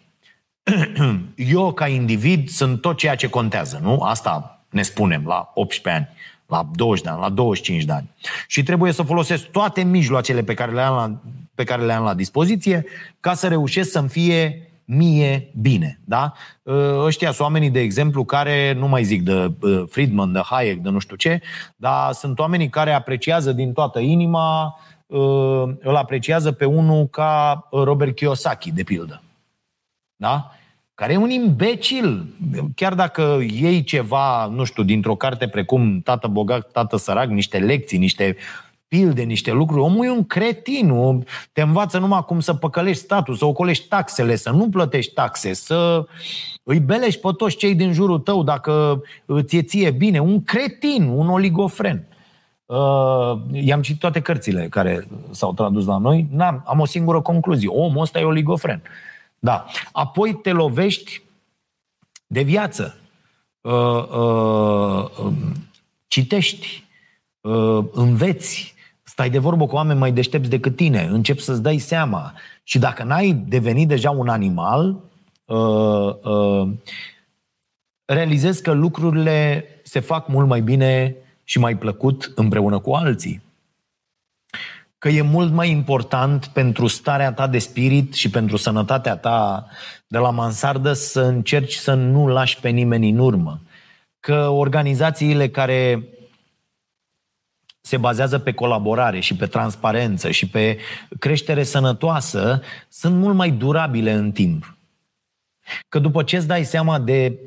Eu, 1.37 1.73
ca 1.73 1.89
individ, 1.89 2.49
sunt 2.49 2.81
tot 2.81 2.97
ceea 2.97 3.15
ce 3.15 3.29
contează, 3.29 3.81
nu? 3.83 4.01
Asta 4.01 4.63
ne 4.71 4.83
spunem 4.83 5.23
la 5.27 5.51
18 5.55 5.91
ani, 5.91 6.09
la 6.47 6.69
20 6.75 7.05
de 7.05 7.11
ani, 7.11 7.21
la 7.21 7.29
25 7.29 7.85
de 7.85 7.93
ani. 7.93 8.11
Și 8.47 8.63
trebuie 8.63 8.93
să 8.93 9.03
folosesc 9.03 9.47
toate 9.47 9.83
mijloacele 9.83 10.43
pe 10.43 10.55
care 10.55 10.73
le 10.73 10.81
am 10.81 10.95
la, 10.95 11.21
pe 11.55 11.65
care 11.65 11.83
le 11.83 11.93
am 11.93 12.05
la 12.05 12.15
dispoziție 12.15 12.85
ca 13.21 13.35
să 13.35 13.49
reușesc 13.49 13.91
să-mi 13.91 14.09
fie 14.09 14.63
mie 14.85 15.51
bine. 15.61 16.01
Da? 16.05 16.33
Uh, 16.63 16.75
ăștia 17.05 17.31
sunt 17.31 17.41
oamenii, 17.41 17.71
de 17.71 17.81
exemplu, 17.81 18.25
care, 18.25 18.73
nu 18.73 18.89
mai 18.89 19.05
zic 19.05 19.23
de 19.23 19.53
uh, 19.61 19.83
Friedman, 19.91 20.33
de 20.33 20.41
Hayek, 20.45 20.79
de 20.79 20.89
nu 20.89 20.99
știu 20.99 21.17
ce, 21.17 21.41
dar 21.77 22.13
sunt 22.13 22.39
oamenii 22.39 22.69
care 22.69 22.93
apreciază 22.93 23.53
din 23.53 23.73
toată 23.73 23.99
inima 23.99 24.65
Uh, 24.65 24.88
îl 25.81 25.97
apreciază 25.97 26.53
pe 26.53 26.65
unul 26.65 27.07
ca 27.07 27.69
Robert 27.71 28.15
Kiyosaki, 28.15 28.73
de 28.73 28.83
pildă. 28.83 29.23
Da? 30.17 30.51
Care 30.95 31.13
e 31.13 31.17
un 31.17 31.31
imbecil. 31.31 32.27
Chiar 32.75 32.95
dacă 32.95 33.39
iei 33.51 33.85
ceva, 33.85 34.47
nu 34.47 34.65
știu, 34.65 34.83
dintr-o 34.83 35.17
carte 35.17 35.49
precum 35.49 36.01
Tată 36.01 36.27
bogat, 36.27 36.71
Tată 36.71 36.97
sărac, 36.97 37.29
niște 37.29 37.59
lecții, 37.59 37.99
niște 37.99 38.37
pilde, 38.89 39.23
niște 39.23 39.53
lucruri. 39.53 39.83
Omul 39.83 40.05
e 40.05 40.11
un 40.11 40.25
cretin, 40.25 40.93
te 41.53 41.61
învață 41.61 41.99
numai 41.99 42.25
cum 42.25 42.41
să 42.41 42.55
păcălești 42.55 43.03
statul, 43.03 43.35
să 43.35 43.45
ocolești 43.45 43.89
taxele, 43.89 44.37
să 44.37 44.51
nu 44.51 44.69
plătești 44.69 45.15
taxe, 45.15 45.53
să 45.53 46.07
îi 46.63 46.81
belești 46.81 47.21
pe 47.21 47.29
toți 47.37 47.57
cei 47.57 47.75
din 47.75 47.93
jurul 47.93 48.19
tău 48.19 48.43
dacă 48.43 49.03
ți-e 49.41 49.63
ție 49.63 49.91
bine. 49.91 50.19
Un 50.19 50.43
cretin, 50.43 51.03
un 51.03 51.29
oligofren. 51.29 52.08
Uh, 52.69 53.39
i-am 53.53 53.83
citit 53.83 54.01
toate 54.01 54.21
cărțile 54.21 54.69
care 54.69 55.09
s-au 55.31 55.53
tradus 55.53 55.87
la 55.87 55.99
noi. 55.99 56.27
N-am, 56.31 56.63
am 56.67 56.81
o 56.81 56.85
singură 56.85 57.21
concluzie. 57.21 57.69
Omul 57.69 58.03
ăsta 58.03 58.19
e 58.19 58.25
oligofren. 58.25 58.83
Da. 59.39 59.67
Apoi 59.93 60.35
te 60.35 60.53
lovești 60.53 61.23
de 62.27 62.43
viață. 62.43 62.97
Uh, 63.61 63.73
uh, 63.73 65.05
uh, 65.25 65.33
citești, 66.07 66.85
uh, 67.41 67.85
înveți, 67.93 68.75
stai 69.03 69.31
de 69.31 69.39
vorbă 69.39 69.67
cu 69.67 69.75
oameni 69.75 69.99
mai 69.99 70.13
deștepți 70.13 70.51
decât 70.51 70.77
tine, 70.77 71.03
începi 71.03 71.41
să-ți 71.41 71.63
dai 71.63 71.79
seama. 71.79 72.33
Și 72.63 72.79
dacă 72.79 73.03
n-ai 73.03 73.33
devenit 73.33 73.89
deja 73.89 74.11
un 74.11 74.29
animal, 74.29 74.97
uh, 75.45 76.15
uh, 76.23 76.69
realizezi 78.05 78.63
că 78.63 78.73
lucrurile 78.73 79.65
se 79.83 80.01
fac 80.01 80.29
mult 80.29 80.47
mai 80.49 80.61
bine 80.61 81.17
și 81.49 81.59
mai 81.59 81.77
plăcut 81.77 82.33
împreună 82.35 82.79
cu 82.79 82.93
alții. 82.93 83.43
Că 84.99 85.09
e 85.09 85.23
mult 85.23 85.53
mai 85.53 85.71
important 85.71 86.47
pentru 86.47 86.87
starea 86.87 87.33
ta 87.33 87.47
de 87.47 87.59
spirit 87.59 88.15
și 88.15 88.31
pentru 88.31 88.57
sănătatea 88.57 89.17
ta 89.17 89.69
de 90.07 90.19
la 90.19 90.31
mansardă 90.31 90.93
să 90.93 91.21
încerci 91.21 91.75
să 91.75 91.95
nu 91.95 92.27
lași 92.27 92.61
pe 92.61 92.69
nimeni 92.69 93.09
în 93.09 93.19
urmă. 93.19 93.61
Că 94.21 94.49
organizațiile 94.49 95.49
care 95.49 96.09
se 97.81 97.97
bazează 97.97 98.39
pe 98.39 98.53
colaborare 98.53 99.21
și 99.21 99.37
pe 99.37 99.47
transparență 99.47 100.31
și 100.31 100.49
pe 100.49 100.79
creștere 101.19 101.63
sănătoasă 101.63 102.63
sunt 102.89 103.15
mult 103.15 103.35
mai 103.35 103.51
durabile 103.51 104.13
în 104.13 104.33
timp. 104.33 104.77
Că 105.89 105.99
după 105.99 106.23
ce 106.23 106.37
îți 106.37 106.47
dai 106.47 106.65
seama 106.65 106.99
de 106.99 107.39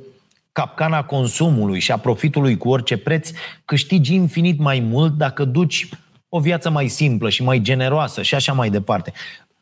capcana 0.51 1.03
consumului 1.03 1.79
și 1.79 1.91
a 1.91 1.97
profitului 1.97 2.57
cu 2.57 2.69
orice 2.69 2.97
preț, 2.97 3.31
câștigi 3.65 4.13
infinit 4.13 4.59
mai 4.59 4.79
mult 4.79 5.17
dacă 5.17 5.45
duci 5.45 5.89
o 6.29 6.39
viață 6.39 6.69
mai 6.69 6.87
simplă 6.87 7.29
și 7.29 7.43
mai 7.43 7.59
generoasă 7.59 8.21
și 8.21 8.35
așa 8.35 8.53
mai 8.53 8.69
departe. 8.69 9.13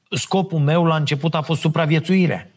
Scopul 0.10 0.60
meu 0.60 0.86
la 0.86 0.95
început 0.95 1.36
a 1.36 1.41
fost 1.41 1.62
supraviețuirea. 1.62 2.49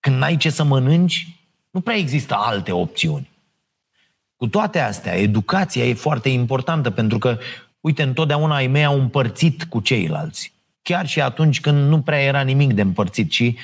Când 0.00 0.16
n-ai 0.16 0.36
ce 0.36 0.50
să 0.50 0.64
mănânci, 0.64 1.36
nu 1.70 1.80
prea 1.80 1.96
există 1.96 2.34
alte 2.38 2.72
opțiuni. 2.72 3.30
Cu 4.36 4.46
toate 4.46 4.78
astea, 4.78 5.12
educația 5.14 5.84
e 5.84 5.94
foarte 5.94 6.28
importantă 6.28 6.90
pentru 6.90 7.18
că, 7.18 7.38
uite, 7.80 8.02
întotdeauna 8.02 8.54
ai 8.54 8.66
mei 8.66 8.84
au 8.84 9.00
împărțit 9.00 9.64
cu 9.64 9.80
ceilalți. 9.80 10.52
Chiar 10.82 11.06
și 11.06 11.20
atunci 11.20 11.60
când 11.60 11.88
nu 11.88 12.00
prea 12.00 12.22
era 12.22 12.40
nimic 12.40 12.72
de 12.72 12.82
împărțit 12.82 13.30
și 13.30 13.58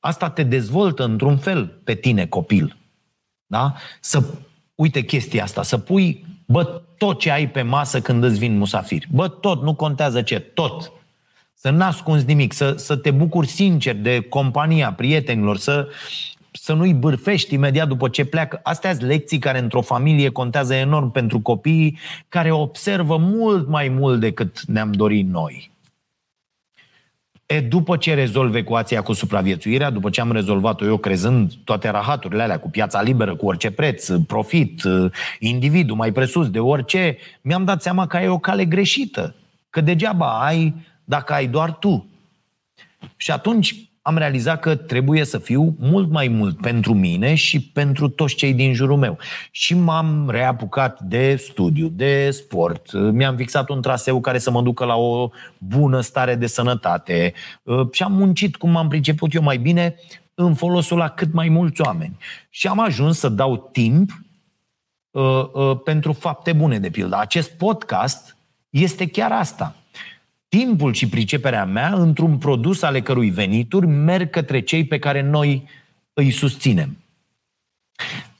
asta 0.00 0.30
te 0.30 0.42
dezvoltă 0.42 1.04
într-un 1.04 1.38
fel 1.38 1.66
pe 1.66 1.94
tine, 1.94 2.26
copil. 2.26 2.76
Da? 3.46 3.74
Să, 4.00 4.24
uite 4.74 5.02
chestia 5.02 5.42
asta, 5.42 5.62
să 5.62 5.78
pui, 5.78 6.24
bă, 6.46 6.82
tot 6.98 7.18
ce 7.18 7.30
ai 7.30 7.48
pe 7.48 7.62
masă 7.62 8.00
când 8.00 8.24
îți 8.24 8.38
vin 8.38 8.56
musafiri. 8.56 9.08
Bă, 9.10 9.28
tot, 9.28 9.62
nu 9.62 9.74
contează 9.74 10.22
ce, 10.22 10.38
tot. 10.38 10.92
Să 11.54 11.70
n-ascunzi 11.70 12.26
nimic, 12.26 12.52
să, 12.52 12.74
să 12.76 12.96
te 12.96 13.10
bucuri 13.10 13.46
sincer 13.46 13.96
de 13.96 14.20
compania 14.20 14.92
prietenilor, 14.92 15.56
să, 15.56 15.88
să 16.50 16.72
nu-i 16.72 16.94
bârfești 16.94 17.54
imediat 17.54 17.88
după 17.88 18.08
ce 18.08 18.24
pleacă. 18.24 18.60
Astea 18.62 18.94
sunt 18.94 19.08
lecții 19.08 19.38
care 19.38 19.58
într-o 19.58 19.80
familie 19.80 20.28
contează 20.28 20.74
enorm 20.74 21.10
pentru 21.10 21.40
copiii 21.40 21.98
care 22.28 22.50
observă 22.50 23.16
mult 23.16 23.68
mai 23.68 23.88
mult 23.88 24.20
decât 24.20 24.64
ne-am 24.64 24.92
dorit 24.92 25.28
noi. 25.28 25.73
E, 27.46 27.60
după 27.60 27.96
ce 27.96 28.14
rezolv 28.14 28.54
ecuația 28.54 29.02
cu 29.02 29.12
supraviețuirea, 29.12 29.90
după 29.90 30.10
ce 30.10 30.20
am 30.20 30.32
rezolvat-o 30.32 30.84
eu 30.84 30.96
crezând 30.96 31.52
toate 31.64 31.88
rahaturile 31.88 32.42
alea 32.42 32.58
cu 32.58 32.70
piața 32.70 33.02
liberă, 33.02 33.36
cu 33.36 33.46
orice 33.46 33.70
preț, 33.70 34.08
profit, 34.26 34.82
individul 35.38 35.96
mai 35.96 36.12
presus 36.12 36.50
de 36.50 36.58
orice, 36.58 37.16
mi-am 37.40 37.64
dat 37.64 37.82
seama 37.82 38.06
că 38.06 38.16
e 38.16 38.28
o 38.28 38.38
cale 38.38 38.64
greșită. 38.64 39.34
Că 39.70 39.80
degeaba 39.80 40.44
ai 40.44 40.74
dacă 41.04 41.32
ai 41.32 41.46
doar 41.46 41.72
tu. 41.72 42.06
Și 43.16 43.30
atunci 43.30 43.88
am 44.06 44.16
realizat 44.16 44.60
că 44.60 44.74
trebuie 44.74 45.24
să 45.24 45.38
fiu 45.38 45.76
mult 45.78 46.10
mai 46.10 46.28
mult 46.28 46.60
pentru 46.60 46.94
mine 46.94 47.34
și 47.34 47.60
pentru 47.60 48.08
toți 48.08 48.34
cei 48.34 48.54
din 48.54 48.74
jurul 48.74 48.96
meu. 48.96 49.18
Și 49.50 49.74
m-am 49.74 50.30
reapucat 50.30 51.00
de 51.00 51.36
studiu, 51.36 51.88
de 51.88 52.30
sport, 52.30 52.92
mi-am 52.92 53.36
fixat 53.36 53.68
un 53.68 53.82
traseu 53.82 54.20
care 54.20 54.38
să 54.38 54.50
mă 54.50 54.62
ducă 54.62 54.84
la 54.84 54.96
o 54.96 55.30
bună 55.58 56.00
stare 56.00 56.34
de 56.34 56.46
sănătate 56.46 57.32
și 57.92 58.02
am 58.02 58.12
muncit 58.12 58.56
cum 58.56 58.76
am 58.76 58.88
priceput 58.88 59.34
eu 59.34 59.42
mai 59.42 59.56
bine 59.56 59.94
în 60.34 60.54
folosul 60.54 60.98
la 60.98 61.08
cât 61.08 61.32
mai 61.32 61.48
mulți 61.48 61.80
oameni. 61.80 62.16
Și 62.50 62.66
am 62.66 62.80
ajuns 62.80 63.18
să 63.18 63.28
dau 63.28 63.56
timp 63.72 64.10
uh, 65.10 65.44
uh, 65.52 65.80
pentru 65.84 66.12
fapte 66.12 66.52
bune, 66.52 66.78
de 66.78 66.90
pildă. 66.90 67.16
Acest 67.18 67.50
podcast 67.50 68.36
este 68.70 69.06
chiar 69.06 69.32
asta 69.32 69.74
timpul 70.56 70.92
și 70.92 71.08
priceperea 71.08 71.64
mea 71.64 71.92
într-un 71.94 72.38
produs 72.38 72.82
ale 72.82 73.00
cărui 73.00 73.30
venituri 73.30 73.86
merg 73.86 74.30
către 74.30 74.60
cei 74.60 74.84
pe 74.84 74.98
care 74.98 75.22
noi 75.22 75.68
îi 76.12 76.30
susținem. 76.30 76.96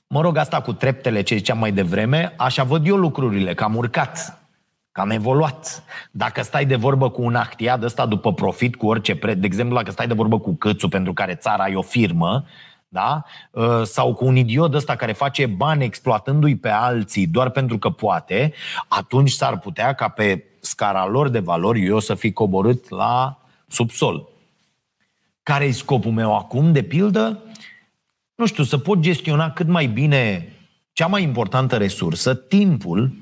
Mă 0.07 0.21
rog, 0.21 0.37
asta 0.37 0.61
cu 0.61 0.73
treptele, 0.73 1.23
ce 1.23 1.37
ziceam 1.37 1.59
mai 1.59 1.73
devreme, 1.73 2.35
așa 2.37 2.63
văd 2.65 2.87
eu 2.87 2.97
lucrurile, 2.97 3.55
că 3.55 3.65
am 3.65 3.77
urcat, 3.77 4.43
că 4.93 5.01
am 5.01 5.11
evoluat. 5.11 5.85
Dacă 6.11 6.43
stai 6.43 6.67
de 6.67 6.77
vorbă 6.77 7.11
cu 7.11 7.23
un 7.23 7.35
actiad 7.35 7.83
ăsta 7.83 8.07
după 8.07 8.33
profit, 8.33 8.77
cu 8.77 8.87
orice 8.87 9.17
preț, 9.17 9.39
de 9.39 9.47
exemplu, 9.47 9.77
dacă 9.77 9.91
stai 9.91 10.07
de 10.07 10.15
vorbă 10.15 10.39
cu 10.39 10.55
Câțu, 10.55 10.89
pentru 10.89 11.13
care 11.13 11.35
țara 11.35 11.69
e 11.69 11.75
o 11.75 11.83
firmă, 11.83 12.45
da? 12.95 13.25
Ă, 13.55 13.85
sau 13.85 14.15
cu 14.15 14.25
un 14.25 14.37
idiot 14.37 14.75
ăsta 14.75 14.97
care 14.97 15.13
face 15.13 15.47
bani 15.47 15.85
exploatându-i 15.85 16.57
pe 16.57 16.69
alții 16.69 17.27
doar 17.27 17.51
pentru 17.51 17.79
că 17.79 17.91
poate, 17.91 18.53
atunci 18.89 19.31
s-ar 19.31 19.59
putea 19.59 19.93
ca 19.93 20.09
pe 20.09 20.45
scara 20.61 21.07
lor 21.07 21.29
de 21.29 21.39
valori 21.39 21.85
eu 21.85 21.99
să 21.99 22.15
fi 22.15 22.33
coborât 22.33 22.89
la 22.89 23.39
subsol. 23.69 24.29
Care 25.43 25.65
e 25.65 25.71
scopul 25.71 26.13
meu 26.13 26.37
acum, 26.37 26.73
de 26.73 26.83
pildă? 26.83 27.43
Nu 28.35 28.47
știu, 28.47 28.65
să 28.65 28.79
pot 28.79 28.99
gestiona 28.99 29.51
cât 29.51 29.67
mai 29.67 29.87
bine 29.87 30.53
cea 30.93 31.07
mai 31.07 31.23
importantă 31.23 31.77
resursă, 31.77 32.35
timpul, 32.35 33.13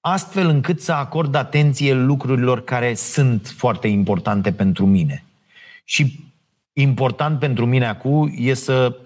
astfel 0.00 0.48
încât 0.48 0.80
să 0.80 0.92
acord 0.92 1.34
atenție 1.34 1.94
lucrurilor 1.94 2.64
care 2.64 2.94
sunt 2.94 3.46
foarte 3.56 3.88
importante 3.88 4.52
pentru 4.52 4.86
mine. 4.86 5.24
Și 5.84 6.25
important 6.78 7.38
pentru 7.38 7.66
mine 7.66 7.86
acum 7.86 8.32
e 8.36 8.54
să 8.54 8.96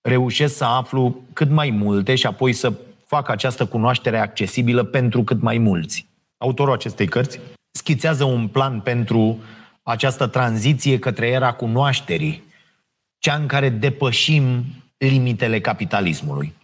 reușesc 0.00 0.56
să 0.56 0.64
aflu 0.64 1.22
cât 1.32 1.50
mai 1.50 1.70
multe 1.70 2.14
și 2.14 2.26
apoi 2.26 2.52
să 2.52 2.72
fac 3.06 3.28
această 3.28 3.66
cunoaștere 3.66 4.18
accesibilă 4.18 4.82
pentru 4.84 5.22
cât 5.22 5.40
mai 5.40 5.58
mulți. 5.58 6.06
Autorul 6.36 6.74
acestei 6.74 7.06
cărți 7.06 7.40
schițează 7.70 8.24
un 8.24 8.48
plan 8.48 8.80
pentru 8.80 9.38
această 9.82 10.26
tranziție 10.26 10.98
către 10.98 11.26
era 11.26 11.52
cunoașterii, 11.52 12.42
cea 13.18 13.34
în 13.34 13.46
care 13.46 13.68
depășim 13.68 14.64
limitele 14.96 15.60
capitalismului. 15.60 16.54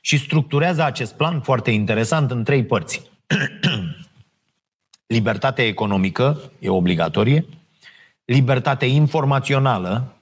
Și 0.00 0.18
structurează 0.18 0.84
acest 0.84 1.14
plan 1.14 1.40
foarte 1.40 1.70
interesant 1.70 2.30
în 2.30 2.44
trei 2.44 2.64
părți. 2.64 3.02
Libertate 5.06 5.62
economică 5.62 6.40
e 6.58 6.68
obligatorie, 6.68 7.44
libertate 8.26 8.86
informațională 8.86 10.14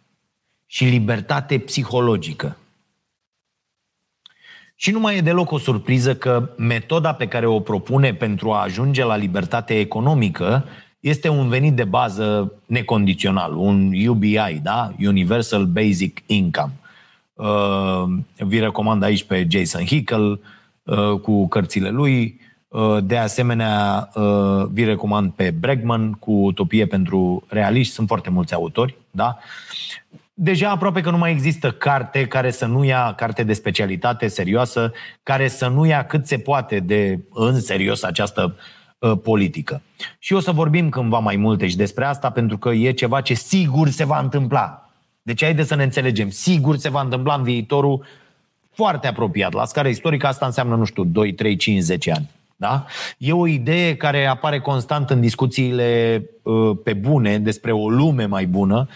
și 0.67 0.85
libertate 0.85 1.59
psihologică. 1.59 2.57
Și 4.77 4.91
nu 4.91 5.01
mai 5.01 5.17
e 5.17 5.21
deloc 5.21 5.51
o 5.51 5.59
surpriză 5.59 6.17
că 6.17 6.51
metoda 6.57 7.15
pe 7.15 7.29
care 7.29 7.47
o 7.47 7.61
propune 7.61 8.15
pentru 8.15 8.53
a 8.53 8.63
ajunge 8.63 9.05
la 9.05 9.17
libertate 9.17 9.79
economică 9.79 10.65
este 11.01 11.29
un 11.29 11.49
venit 11.49 11.75
de 11.75 11.85
bază 11.85 12.53
necondițional, 12.67 13.57
un 13.57 13.93
UBI, 14.07 14.61
da? 14.63 14.93
Universal 14.99 15.65
Basic 15.65 16.23
Income. 16.27 16.73
Uh, 17.35 18.05
vi 18.37 18.59
recomand 18.59 19.03
aici 19.03 19.25
pe 19.25 19.47
Jason 19.51 19.85
Hickel 19.85 20.41
uh, 20.83 21.21
cu 21.23 21.49
cărțile 21.49 21.91
lui. 21.91 22.41
Uh, 22.75 22.99
de 23.03 23.17
asemenea, 23.17 24.09
uh, 24.15 24.67
vi 24.73 24.85
recomand 24.85 25.33
pe 25.33 25.51
Bregman 25.51 26.13
cu 26.13 26.33
Utopie 26.33 26.87
pentru 26.87 27.45
realiști. 27.49 27.93
Sunt 27.93 28.07
foarte 28.07 28.31
mulți 28.31 28.55
autori, 28.55 28.97
da? 29.11 29.39
Deja 30.35 30.71
aproape 30.71 31.01
că 31.01 31.11
nu 31.11 31.19
mai 31.19 31.31
există 31.31 31.71
carte 31.71 32.27
care 32.27 32.51
să 32.51 32.67
nu 32.67 32.85
ia, 32.85 33.13
carte 33.17 33.43
de 33.43 33.53
specialitate 33.53 34.29
serioasă, 34.29 34.93
care 35.23 35.49
să 35.49 35.69
nu 35.69 35.87
ia 35.87 36.05
cât 36.05 36.27
se 36.27 36.39
poate 36.39 36.81
de 36.81 37.19
în 37.33 37.61
serios 37.61 38.03
această 38.03 38.57
uh, 38.99 39.13
politică. 39.23 39.83
Și 40.19 40.33
o 40.33 40.41
să 40.41 40.53
vorbim 40.53 40.89
cândva 40.89 41.19
mai 41.19 41.37
multe 41.37 41.69
și 41.69 41.77
despre 41.77 42.05
asta, 42.05 42.31
pentru 42.31 42.59
că 42.59 42.69
e 42.69 42.93
ceva 42.93 43.21
ce 43.21 43.35
sigur 43.35 43.89
se 43.89 44.05
va 44.05 44.19
întâmpla. 44.19 44.91
Deci 45.23 45.43
haideți 45.43 45.69
să 45.69 45.75
ne 45.75 45.83
înțelegem. 45.83 46.31
Sigur 46.31 46.77
se 46.77 46.91
va 46.91 47.01
întâmpla 47.01 47.35
în 47.35 47.43
viitorul 47.43 48.05
foarte 48.73 49.07
apropiat. 49.07 49.53
La 49.53 49.65
scară 49.65 49.89
istorică 49.89 50.27
asta 50.27 50.47
înseamnă, 50.47 50.77
nu 50.77 50.85
știu, 50.85 51.05
2, 51.05 51.33
3, 51.33 51.57
5, 51.57 51.83
10 51.83 52.13
ani. 52.13 52.31
Da? 52.65 52.85
E 53.19 53.33
o 53.33 53.47
idee 53.47 53.97
care 53.97 54.27
apare 54.27 54.61
constant 54.61 55.11
în 55.11 55.21
discuțiile 55.21 56.23
uh, 56.43 56.77
pe 56.85 56.93
bune 56.93 57.39
despre 57.39 57.73
o 57.73 57.91
lume 57.91 58.25
mai 58.27 58.47
bună, 58.47 58.89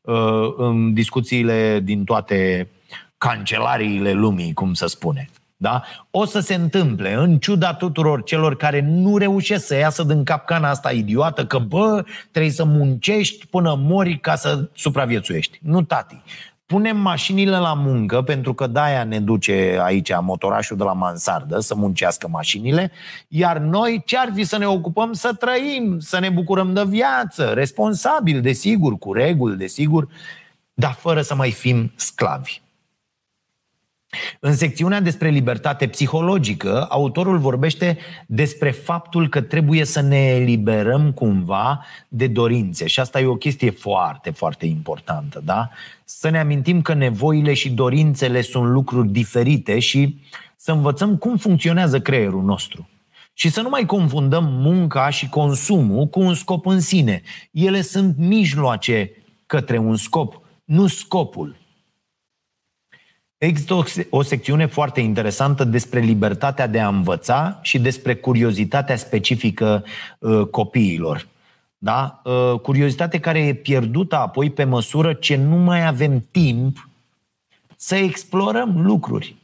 uh, 0.00 0.54
în 0.56 0.94
discuțiile 0.94 1.80
din 1.84 2.04
toate 2.04 2.68
cancelariile 3.18 4.12
lumii, 4.12 4.52
cum 4.52 4.74
să 4.74 4.86
spune. 4.86 5.28
Da? 5.56 5.82
O 6.10 6.24
să 6.24 6.40
se 6.40 6.54
întâmple, 6.54 7.14
în 7.14 7.38
ciuda 7.38 7.74
tuturor 7.74 8.22
celor 8.22 8.56
care 8.56 8.80
nu 8.80 9.16
reușesc 9.16 9.66
să 9.66 9.76
iasă 9.76 10.02
din 10.02 10.24
capcana 10.24 10.70
asta 10.70 10.92
idiotă, 10.92 11.46
că 11.46 11.58
bă, 11.58 12.04
trebuie 12.30 12.52
să 12.52 12.64
muncești 12.64 13.46
până 13.46 13.74
mori 13.78 14.18
ca 14.18 14.34
să 14.34 14.68
supraviețuiești. 14.74 15.58
Nu, 15.62 15.82
tati. 15.82 16.22
Punem 16.66 16.96
mașinile 16.96 17.58
la 17.58 17.74
muncă, 17.74 18.22
pentru 18.22 18.54
că 18.54 18.66
de-aia 18.66 19.04
ne 19.04 19.20
duce 19.20 19.78
aici 19.82 20.10
motorașul 20.20 20.76
de 20.76 20.82
la 20.82 20.92
mansardă 20.92 21.58
să 21.58 21.74
muncească 21.74 22.28
mașinile, 22.28 22.92
iar 23.28 23.58
noi 23.58 24.02
ce 24.06 24.18
ar 24.18 24.30
fi 24.34 24.44
să 24.44 24.58
ne 24.58 24.66
ocupăm? 24.66 25.12
Să 25.12 25.32
trăim, 25.32 25.98
să 25.98 26.18
ne 26.18 26.28
bucurăm 26.28 26.72
de 26.72 26.84
viață, 26.84 27.52
responsabil, 27.52 28.40
desigur, 28.40 28.98
cu 28.98 29.12
reguli, 29.12 29.56
desigur, 29.56 30.08
dar 30.74 30.92
fără 30.92 31.22
să 31.22 31.34
mai 31.34 31.50
fim 31.50 31.92
sclavi. 31.94 32.60
În 34.40 34.54
secțiunea 34.54 35.00
despre 35.00 35.28
libertate 35.28 35.86
psihologică, 35.86 36.86
autorul 36.88 37.38
vorbește 37.38 37.98
despre 38.26 38.70
faptul 38.70 39.28
că 39.28 39.40
trebuie 39.40 39.84
să 39.84 40.00
ne 40.00 40.26
eliberăm 40.26 41.12
cumva 41.12 41.84
de 42.08 42.26
dorințe. 42.26 42.86
Și 42.86 43.00
asta 43.00 43.20
e 43.20 43.26
o 43.26 43.36
chestie 43.36 43.70
foarte, 43.70 44.30
foarte 44.30 44.66
importantă. 44.66 45.42
Da? 45.44 45.70
Să 46.04 46.28
ne 46.28 46.38
amintim 46.38 46.82
că 46.82 46.94
nevoile 46.94 47.54
și 47.54 47.70
dorințele 47.70 48.40
sunt 48.40 48.64
lucruri 48.64 49.08
diferite 49.08 49.78
și 49.78 50.18
să 50.56 50.72
învățăm 50.72 51.16
cum 51.16 51.36
funcționează 51.36 52.00
creierul 52.00 52.42
nostru. 52.42 52.88
Și 53.34 53.48
să 53.48 53.60
nu 53.60 53.68
mai 53.68 53.86
confundăm 53.86 54.44
munca 54.44 55.10
și 55.10 55.28
consumul 55.28 56.06
cu 56.06 56.20
un 56.20 56.34
scop 56.34 56.66
în 56.66 56.80
sine. 56.80 57.22
Ele 57.50 57.80
sunt 57.80 58.16
mijloace 58.18 59.10
către 59.46 59.78
un 59.78 59.96
scop, 59.96 60.40
nu 60.64 60.86
scopul. 60.86 61.56
Există 63.38 63.74
o, 63.74 63.82
o 64.10 64.22
secțiune 64.22 64.66
foarte 64.66 65.00
interesantă 65.00 65.64
despre 65.64 66.00
libertatea 66.00 66.66
de 66.66 66.80
a 66.80 66.88
învăța 66.88 67.58
și 67.62 67.78
despre 67.78 68.14
curiozitatea 68.14 68.96
specifică 68.96 69.84
uh, 70.18 70.46
copiilor. 70.46 71.28
Da? 71.78 72.22
Uh, 72.24 72.60
curiozitate 72.60 73.20
care 73.20 73.38
e 73.38 73.54
pierdută 73.54 74.16
apoi 74.16 74.50
pe 74.50 74.64
măsură 74.64 75.12
ce 75.12 75.36
nu 75.36 75.56
mai 75.56 75.86
avem 75.86 76.26
timp 76.30 76.88
să 77.76 77.94
explorăm 77.94 78.82
lucruri. 78.82 79.36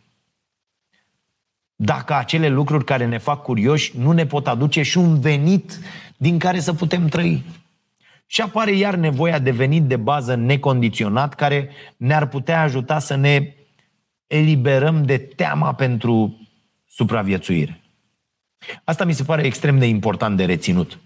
Dacă 1.74 2.14
acele 2.14 2.48
lucruri 2.48 2.85
care 2.85 3.07
ne 3.07 3.18
fac 3.18 3.42
curioși 3.42 3.98
nu 3.98 4.12
ne 4.12 4.26
pot 4.26 4.46
aduce 4.46 4.83
și 4.83 4.98
un 4.98 5.20
venit 5.20 5.78
din 6.16 6.38
care 6.38 6.61
să 6.61 6.72
putem 6.72 7.07
trăi. 7.07 7.44
Și 8.26 8.40
apare 8.40 8.76
iar 8.76 8.94
nevoia 8.94 9.38
de 9.38 9.50
venit 9.50 9.83
de 9.83 9.96
bază 9.96 10.35
necondiționat 10.35 11.35
care 11.35 11.70
ne-ar 11.96 12.26
putea 12.26 12.62
ajuta 12.62 12.98
să 12.98 13.14
ne 13.14 13.55
eliberăm 14.33 15.05
de 15.05 15.18
teama 15.18 15.75
pentru 15.75 16.40
supraviețuire. 16.88 17.81
Asta 18.85 19.05
mi 19.05 19.12
se 19.12 19.25
pare 19.25 19.42
extrem 19.42 19.79
de 19.79 19.87
important 19.87 20.37
de 20.37 20.45
reținut. 20.45 20.99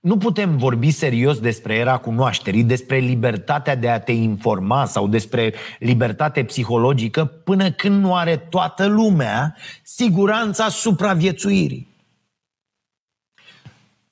Nu 0.00 0.16
putem 0.16 0.56
vorbi 0.56 0.90
serios 0.90 1.40
despre 1.40 1.74
era 1.74 1.96
cunoașterii, 1.96 2.64
despre 2.64 2.98
libertatea 2.98 3.74
de 3.74 3.88
a 3.88 4.00
te 4.00 4.12
informa 4.12 4.84
sau 4.84 5.08
despre 5.08 5.54
libertate 5.78 6.44
psihologică 6.44 7.24
până 7.24 7.70
când 7.70 8.00
nu 8.00 8.14
are 8.14 8.36
toată 8.36 8.86
lumea 8.86 9.56
siguranța 9.82 10.68
supraviețuirii. 10.68 11.90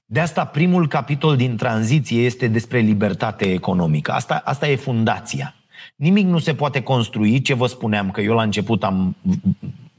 De 0.05 0.21
asta 0.21 0.45
primul 0.45 0.89
capitol 0.89 1.37
din 1.37 1.57
tranziție 1.57 2.25
este 2.25 2.47
despre 2.49 2.79
libertate 2.79 3.53
economică. 3.53 4.13
Asta, 4.13 4.43
asta 4.45 4.69
e 4.69 4.77
fundația. 4.77 5.55
Nimic 5.97 6.27
nu 6.27 6.39
se 6.39 6.55
poate 6.55 6.83
construi, 6.83 7.41
ce 7.41 7.55
vă 7.55 7.67
spuneam, 7.67 8.11
că 8.11 8.21
eu 8.21 8.35
la 8.35 8.43
început 8.43 8.85
am 8.85 9.17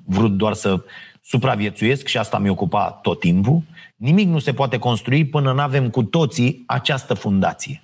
vrut 0.06 0.32
doar 0.32 0.54
să 0.54 0.84
supraviețuiesc 1.24 2.08
și 2.08 2.18
asta 2.18 2.38
mi-a 2.38 2.52
ocupat 2.52 3.02
tot 3.02 3.20
timpul. 3.20 3.62
Nimic 3.96 4.28
nu 4.28 4.40
se 4.40 4.54
poate 4.54 4.78
construi 4.78 5.26
până 5.26 5.54
nu 5.54 5.62
avem 5.62 5.90
cu 5.90 6.04
toții 6.04 6.64
această 6.66 7.14
fundație. 7.14 7.82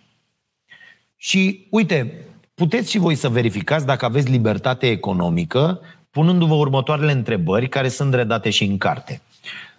Și 1.15 1.67
uite, 1.69 2.25
puteți 2.53 2.91
și 2.91 2.97
voi 2.97 3.15
să 3.15 3.29
verificați 3.29 3.85
dacă 3.85 4.05
aveți 4.05 4.29
libertate 4.29 4.89
economică 4.89 5.81
punându-vă 6.09 6.53
următoarele 6.53 7.11
întrebări 7.11 7.69
care 7.69 7.89
sunt 7.89 8.13
redate 8.13 8.49
și 8.49 8.63
în 8.63 8.77
carte. 8.77 9.21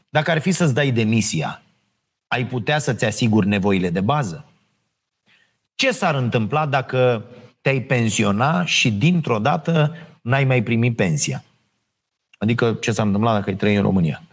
Dacă 0.08 0.30
ar 0.30 0.38
fi 0.40 0.50
să-ți 0.50 0.74
dai 0.74 0.90
demisia, 0.90 1.62
ai 2.26 2.46
putea 2.46 2.78
să-ți 2.78 3.04
asiguri 3.04 3.46
nevoile 3.46 3.90
de 3.90 4.00
bază? 4.00 4.44
Ce 5.74 5.90
s-ar 5.90 6.14
întâmpla 6.14 6.66
dacă 6.66 7.24
te-ai 7.60 7.80
pensiona 7.80 8.64
și 8.64 8.92
dintr-o 8.92 9.38
dată 9.38 9.96
n-ai 10.20 10.44
mai 10.44 10.62
primit 10.62 10.96
pensia. 10.96 11.44
Adică 12.38 12.72
ce 12.72 12.92
s-a 12.92 13.02
întâmplat 13.02 13.34
dacă 13.34 13.50
ai 13.50 13.56
trăi 13.56 13.74
în 13.74 13.82
România. 13.82 14.22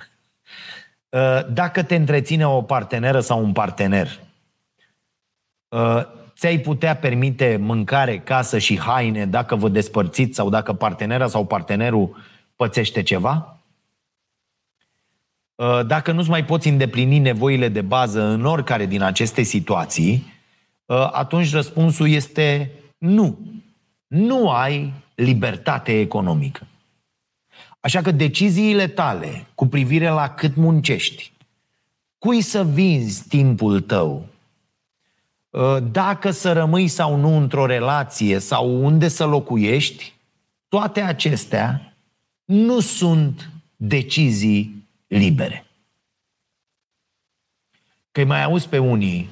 Uh, 1.10 1.48
dacă 1.50 1.84
te 1.84 1.96
întreține 1.96 2.48
o 2.48 2.62
parteneră 2.62 3.20
sau 3.20 3.44
un 3.44 3.52
partener, 3.52 4.20
uh, 5.68 6.02
ți-ai 6.36 6.58
putea 6.58 6.96
permite 6.96 7.58
mâncare, 7.62 8.20
casă 8.20 8.58
și 8.58 8.80
haine 8.80 9.26
dacă 9.26 9.56
vă 9.56 9.70
despărțiți 9.70 10.36
sau 10.36 10.50
dacă 10.50 10.74
partenera 10.74 11.28
sau 11.28 11.46
partenerul 11.46 12.16
pățește 12.56 13.04
ceva? 13.04 13.60
Uh, 15.56 15.86
dacă 15.86 16.12
nu-ți 16.12 16.30
mai 16.30 16.46
poți 16.46 16.68
îndeplini 16.68 17.18
nevoile 17.18 17.68
de 17.68 17.82
bază 17.82 18.22
în 18.22 18.46
oricare 18.46 18.86
din 18.86 19.02
aceste 19.02 19.42
situații, 19.42 20.34
atunci 21.12 21.52
răspunsul 21.52 22.10
este 22.10 22.72
nu. 22.98 23.40
Nu 24.08 24.50
ai 24.50 24.94
libertate 25.16 26.00
economică. 26.00 26.68
Așa 27.80 28.02
că 28.02 28.12
deciziile 28.12 28.88
tale 28.88 29.46
cu 29.56 29.68
privire 29.68 30.10
la 30.10 30.30
cât 30.30 30.56
muncești, 30.56 31.32
cui 32.18 32.42
să 32.42 32.64
vinzi 32.64 33.28
timpul 33.28 33.82
tău, 33.82 34.26
ă, 35.54 35.80
dacă 35.80 36.32
să 36.32 36.54
rămâi 36.54 36.88
sau 36.88 37.16
nu 37.16 37.38
într-o 37.38 37.66
relație 37.66 38.40
sau 38.40 38.84
unde 38.84 39.08
să 39.08 39.26
locuiești, 39.26 40.14
toate 40.68 41.02
acestea 41.02 41.94
nu 42.46 42.80
sunt 42.80 43.50
decizii 43.76 44.88
libere. 45.08 45.66
Că 48.12 48.26
mai 48.26 48.44
auzi 48.44 48.70
pe 48.70 48.78
unii 48.78 49.30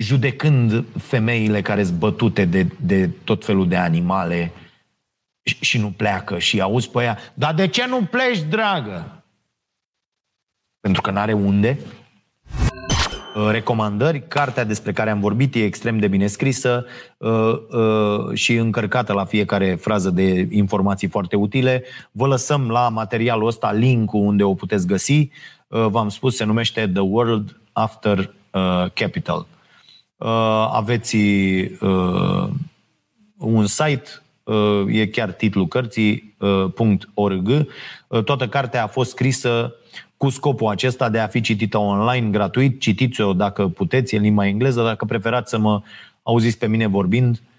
judecând 0.00 0.84
femeile 0.98 1.62
care 1.62 1.84
sunt 1.84 1.98
bătute 1.98 2.44
de, 2.44 2.66
de 2.80 3.10
tot 3.24 3.44
felul 3.44 3.68
de 3.68 3.76
animale 3.76 4.52
și, 5.42 5.56
și 5.60 5.78
nu 5.78 5.90
pleacă 5.90 6.38
și 6.38 6.60
auzi 6.60 6.90
pe 6.90 7.02
ea, 7.02 7.18
dar 7.34 7.54
de 7.54 7.66
ce 7.66 7.86
nu 7.86 8.04
pleci, 8.04 8.42
dragă? 8.48 9.24
Pentru 10.80 11.02
că 11.02 11.10
n-are 11.10 11.32
unde. 11.32 11.78
Uh, 13.34 13.48
recomandări, 13.50 14.28
cartea 14.28 14.64
despre 14.64 14.92
care 14.92 15.10
am 15.10 15.20
vorbit 15.20 15.54
e 15.54 15.64
extrem 15.64 15.98
de 15.98 16.08
bine 16.08 16.26
scrisă 16.26 16.86
uh, 17.18 17.30
uh, 17.70 18.34
și 18.34 18.54
încărcată 18.54 19.12
la 19.12 19.24
fiecare 19.24 19.74
frază 19.74 20.10
de 20.10 20.48
informații 20.50 21.08
foarte 21.08 21.36
utile. 21.36 21.84
Vă 22.10 22.26
lăsăm 22.26 22.68
la 22.68 22.88
materialul 22.88 23.46
ăsta 23.46 23.72
link-ul 23.72 24.20
unde 24.20 24.42
o 24.42 24.54
puteți 24.54 24.86
găsi. 24.86 25.30
V-am 25.68 26.08
spus, 26.08 26.36
se 26.36 26.44
numește 26.44 26.88
The 26.88 27.00
World 27.00 27.60
After 27.72 28.34
Capital. 28.94 29.46
Uh, 30.20 30.68
aveți 30.72 31.16
uh, 31.16 32.48
un 33.38 33.66
site, 33.66 34.08
uh, 34.42 34.84
e 34.88 35.06
chiar 35.06 35.32
titlul 35.32 35.68
cărții, 35.68 36.36
.org. 37.14 37.66
Toată 38.24 38.48
cartea 38.48 38.82
a 38.82 38.86
fost 38.86 39.10
scrisă 39.10 39.74
cu 40.16 40.28
scopul 40.28 40.68
acesta 40.68 41.08
de 41.08 41.18
a 41.18 41.26
fi 41.26 41.40
citită 41.40 41.78
online 41.78 42.30
gratuit. 42.30 42.80
Citiți-o 42.80 43.32
dacă 43.32 43.68
puteți 43.68 44.14
în 44.14 44.22
limba 44.22 44.46
engleză, 44.46 44.82
dacă 44.82 45.04
preferați 45.04 45.50
să 45.50 45.58
mă 45.58 45.82
auziți 46.22 46.58
pe 46.58 46.66
mine 46.66 46.86
vorbind, 46.86 47.40
Uh, 47.40 47.49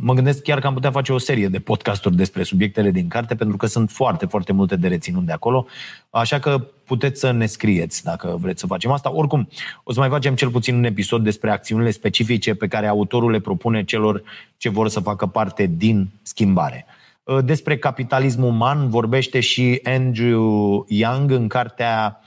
mă 0.00 0.12
gândesc 0.14 0.42
chiar 0.42 0.58
că 0.58 0.66
am 0.66 0.74
putea 0.74 0.90
face 0.90 1.12
o 1.12 1.18
serie 1.18 1.48
de 1.48 1.58
podcasturi 1.58 2.16
despre 2.16 2.42
subiectele 2.42 2.90
din 2.90 3.08
carte, 3.08 3.34
pentru 3.34 3.56
că 3.56 3.66
sunt 3.66 3.90
foarte, 3.90 4.26
foarte 4.26 4.52
multe 4.52 4.76
de 4.76 4.88
reținut 4.88 5.24
de 5.24 5.32
acolo, 5.32 5.66
așa 6.10 6.38
că 6.38 6.66
puteți 6.84 7.20
să 7.20 7.30
ne 7.30 7.46
scrieți 7.46 8.04
dacă 8.04 8.36
vreți 8.40 8.60
să 8.60 8.66
facem 8.66 8.90
asta. 8.90 9.14
Oricum, 9.14 9.48
o 9.84 9.92
să 9.92 9.98
mai 9.98 10.08
facem 10.08 10.34
cel 10.34 10.50
puțin 10.50 10.74
un 10.74 10.84
episod 10.84 11.24
despre 11.24 11.50
acțiunile 11.50 11.90
specifice 11.90 12.54
pe 12.54 12.68
care 12.68 12.86
autorul 12.86 13.30
le 13.30 13.40
propune 13.40 13.84
celor 13.84 14.22
ce 14.56 14.68
vor 14.68 14.88
să 14.88 15.00
facă 15.00 15.26
parte 15.26 15.70
din 15.76 16.08
schimbare. 16.22 16.86
Uh, 17.22 17.38
despre 17.44 17.78
capitalismul 17.78 18.48
uman 18.48 18.88
vorbește 18.88 19.40
și 19.40 19.80
Andrew 19.84 20.84
Young 20.88 21.30
în 21.30 21.48
cartea 21.48 22.20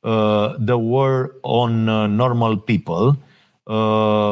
uh, 0.00 0.54
The 0.64 0.74
War 0.74 1.30
on 1.40 1.84
Normal 2.14 2.56
People, 2.56 3.06
Uh, 3.06 3.28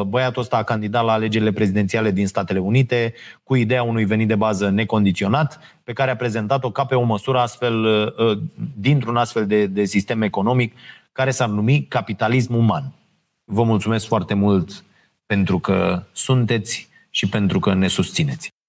băiatul 0.07 0.41
ăsta 0.41 0.57
a 0.57 0.63
candidat 0.63 1.05
la 1.05 1.11
alegerile 1.11 1.51
prezidențiale 1.51 2.11
din 2.11 2.27
Statele 2.27 2.59
Unite 2.59 3.13
cu 3.43 3.55
ideea 3.55 3.83
unui 3.83 4.05
venit 4.05 4.27
de 4.27 4.35
bază 4.35 4.69
necondiționat, 4.69 5.59
pe 5.83 5.93
care 5.93 6.11
a 6.11 6.15
prezentat-o 6.15 6.71
ca 6.71 6.85
pe 6.85 6.95
o 6.95 7.03
măsură 7.03 7.39
astfel, 7.39 7.83
uh, 7.83 8.37
dintr-un 8.77 9.15
astfel 9.15 9.47
de, 9.47 9.65
de 9.65 9.83
sistem 9.85 10.21
economic 10.21 10.73
care 11.11 11.31
s-ar 11.31 11.49
numi 11.49 11.85
capitalism 11.87 12.53
uman. 12.53 12.93
Vă 13.43 13.63
mulțumesc 13.63 14.07
foarte 14.07 14.33
mult 14.33 14.83
pentru 15.25 15.59
că 15.59 16.03
sunteți 16.11 16.89
și 17.09 17.29
pentru 17.29 17.59
că 17.59 17.73
ne 17.73 17.87
susțineți. 17.87 18.49